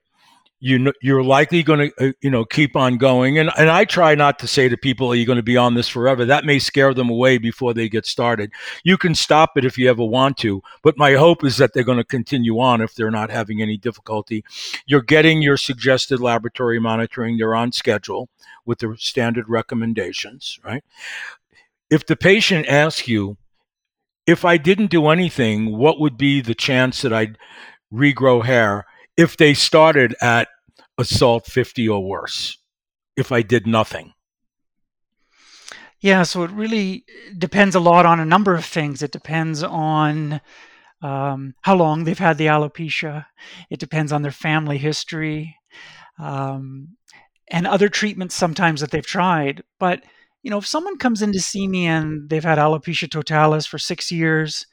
You 0.62 0.78
know, 0.78 0.92
you're 1.00 1.24
likely 1.24 1.62
going 1.62 1.90
to, 1.90 2.08
uh, 2.08 2.12
you 2.20 2.28
know, 2.30 2.44
keep 2.44 2.76
on 2.76 2.98
going. 2.98 3.38
And, 3.38 3.50
and 3.56 3.70
I 3.70 3.86
try 3.86 4.14
not 4.14 4.38
to 4.40 4.46
say 4.46 4.68
to 4.68 4.76
people, 4.76 5.10
are 5.10 5.14
you 5.14 5.24
going 5.24 5.36
to 5.36 5.42
be 5.42 5.56
on 5.56 5.72
this 5.72 5.88
forever? 5.88 6.26
That 6.26 6.44
may 6.44 6.58
scare 6.58 6.92
them 6.92 7.08
away 7.08 7.38
before 7.38 7.72
they 7.72 7.88
get 7.88 8.04
started. 8.04 8.52
You 8.84 8.98
can 8.98 9.14
stop 9.14 9.56
it 9.56 9.64
if 9.64 9.78
you 9.78 9.88
ever 9.88 10.04
want 10.04 10.36
to. 10.38 10.62
But 10.82 10.98
my 10.98 11.14
hope 11.14 11.44
is 11.44 11.56
that 11.56 11.72
they're 11.72 11.82
going 11.82 11.96
to 11.96 12.04
continue 12.04 12.60
on 12.60 12.82
if 12.82 12.94
they're 12.94 13.10
not 13.10 13.30
having 13.30 13.62
any 13.62 13.78
difficulty. 13.78 14.44
You're 14.84 15.00
getting 15.00 15.40
your 15.40 15.56
suggested 15.56 16.20
laboratory 16.20 16.78
monitoring. 16.78 17.38
They're 17.38 17.54
on 17.54 17.72
schedule 17.72 18.28
with 18.66 18.80
the 18.80 18.94
standard 18.98 19.48
recommendations, 19.48 20.60
right? 20.62 20.84
If 21.88 22.04
the 22.04 22.16
patient 22.16 22.66
asks 22.68 23.08
you, 23.08 23.38
if 24.30 24.44
I 24.44 24.56
didn't 24.56 24.90
do 24.90 25.08
anything, 25.08 25.76
what 25.76 25.98
would 25.98 26.16
be 26.16 26.40
the 26.40 26.54
chance 26.54 27.02
that 27.02 27.12
I'd 27.12 27.36
regrow 27.92 28.44
hair 28.44 28.86
if 29.16 29.36
they 29.36 29.54
started 29.54 30.14
at 30.22 30.48
a 30.96 31.04
SALT 31.04 31.46
50 31.46 31.88
or 31.88 32.04
worse? 32.04 32.56
If 33.16 33.32
I 33.32 33.42
did 33.42 33.66
nothing? 33.66 34.14
Yeah, 36.00 36.22
so 36.22 36.44
it 36.44 36.50
really 36.52 37.04
depends 37.36 37.74
a 37.74 37.80
lot 37.80 38.06
on 38.06 38.20
a 38.20 38.24
number 38.24 38.54
of 38.54 38.64
things. 38.64 39.02
It 39.02 39.10
depends 39.10 39.64
on 39.64 40.40
um, 41.02 41.54
how 41.62 41.74
long 41.74 42.04
they've 42.04 42.18
had 42.18 42.38
the 42.38 42.46
alopecia, 42.46 43.26
it 43.68 43.80
depends 43.80 44.12
on 44.12 44.22
their 44.22 44.30
family 44.30 44.78
history, 44.78 45.56
um, 46.18 46.96
and 47.48 47.66
other 47.66 47.88
treatments 47.88 48.34
sometimes 48.34 48.80
that 48.80 48.90
they've 48.90 49.04
tried. 49.04 49.62
But 49.78 50.04
you 50.42 50.50
know, 50.50 50.58
if 50.58 50.66
someone 50.66 50.96
comes 50.96 51.22
in 51.22 51.32
to 51.32 51.40
see 51.40 51.68
me 51.68 51.86
and 51.86 52.28
they've 52.28 52.44
had 52.44 52.58
alopecia 52.58 53.10
totalis 53.10 53.66
for 53.66 53.78
six 53.78 54.10
years, 54.10 54.66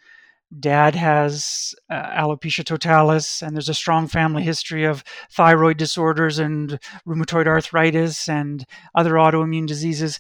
dad 0.57 0.95
has 0.95 1.75
uh, 1.89 2.09
alopecia 2.11 2.63
totalis, 2.63 3.41
and 3.41 3.55
there's 3.55 3.69
a 3.69 3.73
strong 3.73 4.07
family 4.07 4.43
history 4.43 4.85
of 4.85 5.03
thyroid 5.31 5.77
disorders 5.77 6.39
and 6.39 6.79
rheumatoid 7.05 7.47
arthritis 7.47 8.29
and 8.29 8.65
other 8.95 9.13
autoimmune 9.13 9.67
diseases, 9.67 10.19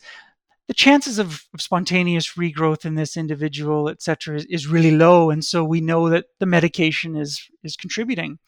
the 0.67 0.73
chances 0.73 1.17
of, 1.17 1.45
of 1.53 1.61
spontaneous 1.61 2.33
regrowth 2.33 2.85
in 2.85 2.95
this 2.95 3.15
individual, 3.15 3.87
et 3.87 4.01
cetera, 4.01 4.35
is, 4.35 4.45
is, 4.45 4.67
really 4.67 4.91
low. 4.91 5.29
And 5.29 5.43
so 5.43 5.63
we 5.63 5.79
know 5.79 6.09
that 6.09 6.25
the 6.39 6.45
medication 6.45 7.15
is 7.15 7.49
is 7.63 7.77
contributing. 7.77 8.39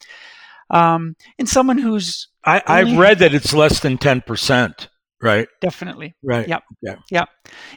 Um, 0.68 1.16
in 1.38 1.46
someone 1.46 1.78
who's 1.78 2.28
I, 2.44 2.62
I've 2.66 2.96
read 2.98 3.20
that 3.20 3.34
it's 3.34 3.54
less 3.54 3.80
than 3.80 3.96
ten 3.96 4.20
percent. 4.20 4.88
Right. 5.22 5.48
Definitely. 5.60 6.14
Right. 6.22 6.48
Yep. 6.48 6.62
Yeah. 6.82 6.94
Yep. 7.10 7.28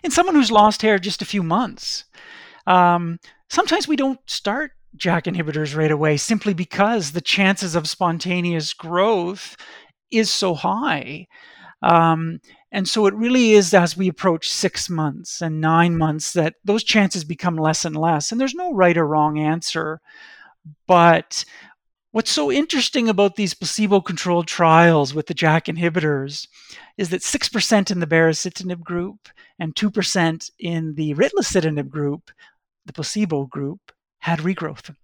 In 0.04 0.12
someone 0.12 0.36
who's 0.36 0.52
lost 0.52 0.82
hair 0.82 0.98
just 0.98 1.22
a 1.22 1.26
few 1.26 1.44
months, 1.44 2.06
um, 2.68 3.20
sometimes 3.50 3.88
we 3.88 3.96
don't 3.96 4.20
start 4.26 4.72
JAK 4.96 5.26
inhibitors 5.26 5.76
right 5.76 5.92
away 5.92 6.18
simply 6.18 6.54
because 6.54 7.12
the 7.12 7.22
chances 7.22 7.76
of 7.76 7.90
spontaneous 7.90 8.74
growth 8.74 9.58
is 10.12 10.30
so 10.30 10.54
high. 10.54 11.28
Um, 11.82 12.40
and 12.72 12.88
so 12.88 13.06
it 13.08 13.14
really 13.14 13.52
is 13.52 13.74
as 13.74 13.98
we 13.98 14.08
approach 14.08 14.50
six 14.50 14.90
months 14.90 15.42
and 15.42 15.60
nine 15.60 15.98
months 15.98 16.34
that 16.34 16.56
those 16.64 16.84
chances 16.84 17.24
become 17.24 17.58
less 17.58 17.84
and 17.86 17.96
less. 17.96 18.32
And 18.32 18.40
there's 18.40 18.56
no 18.56 18.74
right 18.74 18.98
or 18.98 19.06
wrong 19.06 19.38
answer. 19.38 20.00
But 20.88 21.44
What's 22.14 22.32
so 22.32 22.52
interesting 22.52 23.10
about 23.10 23.38
these 23.38 23.56
placebo 23.56 24.00
controlled 24.00 24.46
trials 24.46 25.16
with 25.16 25.26
the 25.26 25.34
JAK 25.34 25.66
inhibitors 25.66 26.48
is 26.96 27.10
that 27.10 27.22
6% 27.22 27.90
in 27.90 28.00
the 28.00 28.06
baricitinib 28.06 28.82
group 28.82 29.30
and 29.58 29.74
2% 29.74 30.52
in 30.60 30.94
the 30.94 31.16
ritlecitinib 31.16 31.90
group, 31.90 32.30
the 32.86 32.94
placebo 32.94 33.46
group, 33.48 33.92
had 34.20 34.40
regrowth. 34.40 34.96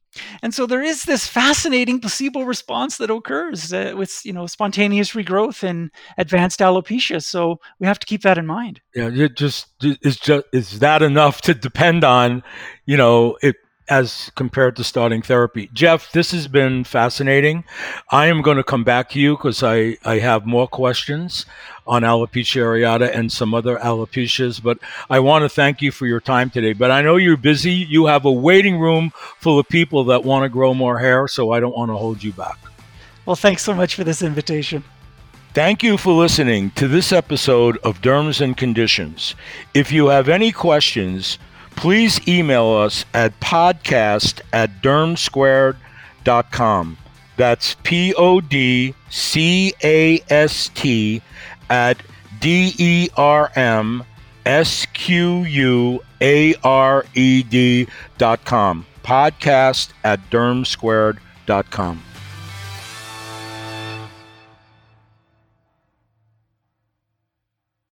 And 0.43 0.53
so 0.53 0.67
there 0.67 0.83
is 0.83 1.05
this 1.05 1.25
fascinating 1.25 1.99
placebo 1.99 2.43
response 2.43 2.97
that 2.97 3.09
occurs 3.09 3.73
uh, 3.73 3.93
with 3.95 4.21
you 4.23 4.33
know 4.33 4.45
spontaneous 4.45 5.13
regrowth 5.13 5.63
in 5.63 5.89
advanced 6.17 6.59
alopecia. 6.59 7.23
So 7.23 7.59
we 7.79 7.87
have 7.87 7.99
to 7.99 8.05
keep 8.05 8.21
that 8.21 8.37
in 8.37 8.45
mind. 8.45 8.81
Yeah, 8.93 9.27
just 9.27 9.67
is 9.81 10.17
just 10.17 10.45
is 10.53 10.79
that 10.79 11.01
enough 11.01 11.41
to 11.41 11.55
depend 11.55 12.03
on, 12.03 12.43
you 12.85 12.97
know, 12.97 13.37
it 13.41 13.55
as 13.89 14.31
compared 14.35 14.75
to 14.75 14.83
starting 14.83 15.21
therapy. 15.21 15.69
Jeff, 15.73 16.11
this 16.11 16.31
has 16.31 16.47
been 16.47 16.83
fascinating. 16.83 17.63
I 18.11 18.27
am 18.27 18.41
going 18.41 18.57
to 18.57 18.63
come 18.63 18.83
back 18.83 19.09
to 19.09 19.19
you 19.19 19.35
because 19.35 19.63
I, 19.63 19.97
I 20.05 20.19
have 20.19 20.45
more 20.45 20.67
questions 20.67 21.45
on 21.87 22.03
alopecia 22.03 22.61
areata 22.61 23.13
and 23.13 23.31
some 23.31 23.53
other 23.53 23.77
alopecias, 23.77 24.61
but 24.61 24.77
I 25.09 25.19
want 25.19 25.43
to 25.43 25.49
thank 25.49 25.81
you 25.81 25.91
for 25.91 26.05
your 26.05 26.19
time 26.19 26.51
today. 26.51 26.73
But 26.73 26.91
I 26.91 27.01
know 27.01 27.15
you're 27.15 27.35
busy. 27.35 27.73
You 27.73 28.05
have 28.05 28.25
a 28.25 28.31
waiting 28.31 28.79
room 28.79 29.11
full 29.39 29.57
of 29.57 29.67
people 29.67 30.03
that 30.05 30.23
want 30.23 30.43
to 30.43 30.49
grow 30.49 30.75
more 30.75 30.99
hair, 30.99 31.27
so 31.27 31.51
I 31.51 31.59
don't 31.59 31.75
want 31.75 31.89
to 31.89 31.97
hold 31.97 32.23
you 32.23 32.31
back. 32.31 32.59
Well, 33.25 33.35
thanks 33.35 33.63
so 33.63 33.73
much 33.73 33.95
for 33.95 34.03
this 34.03 34.21
invitation. 34.21 34.83
Thank 35.55 35.81
you 35.81 35.97
for 35.97 36.13
listening 36.13 36.69
to 36.71 36.87
this 36.87 37.11
episode 37.11 37.77
of 37.79 38.01
Derms 38.01 38.39
and 38.39 38.55
Conditions. 38.55 39.33
If 39.73 39.91
you 39.91 40.07
have 40.09 40.29
any 40.29 40.51
questions, 40.51 41.39
please 41.75 42.19
email 42.27 42.71
us 42.71 43.05
at 43.13 43.39
podcast 43.39 44.41
at 44.51 44.81
dermsquared.com. 44.81 46.97
That's 47.37 47.75
P 47.83 48.13
O 48.15 48.41
D 48.41 48.95
C 49.09 49.73
A 49.83 50.21
S 50.29 50.69
T 50.75 51.21
at 51.69 51.97
D 52.41 52.73
E 52.77 53.07
R 53.15 53.49
M 53.55 54.03
S 54.45 54.85
Q 54.93 55.43
U 55.43 56.03
A 56.21 56.55
R 56.63 57.05
E 57.13 57.43
D 57.43 57.87
dot 58.17 58.43
com. 58.43 58.85
Podcast 59.03 59.91
at 60.03 60.19
dermsquared.com. 60.29 62.03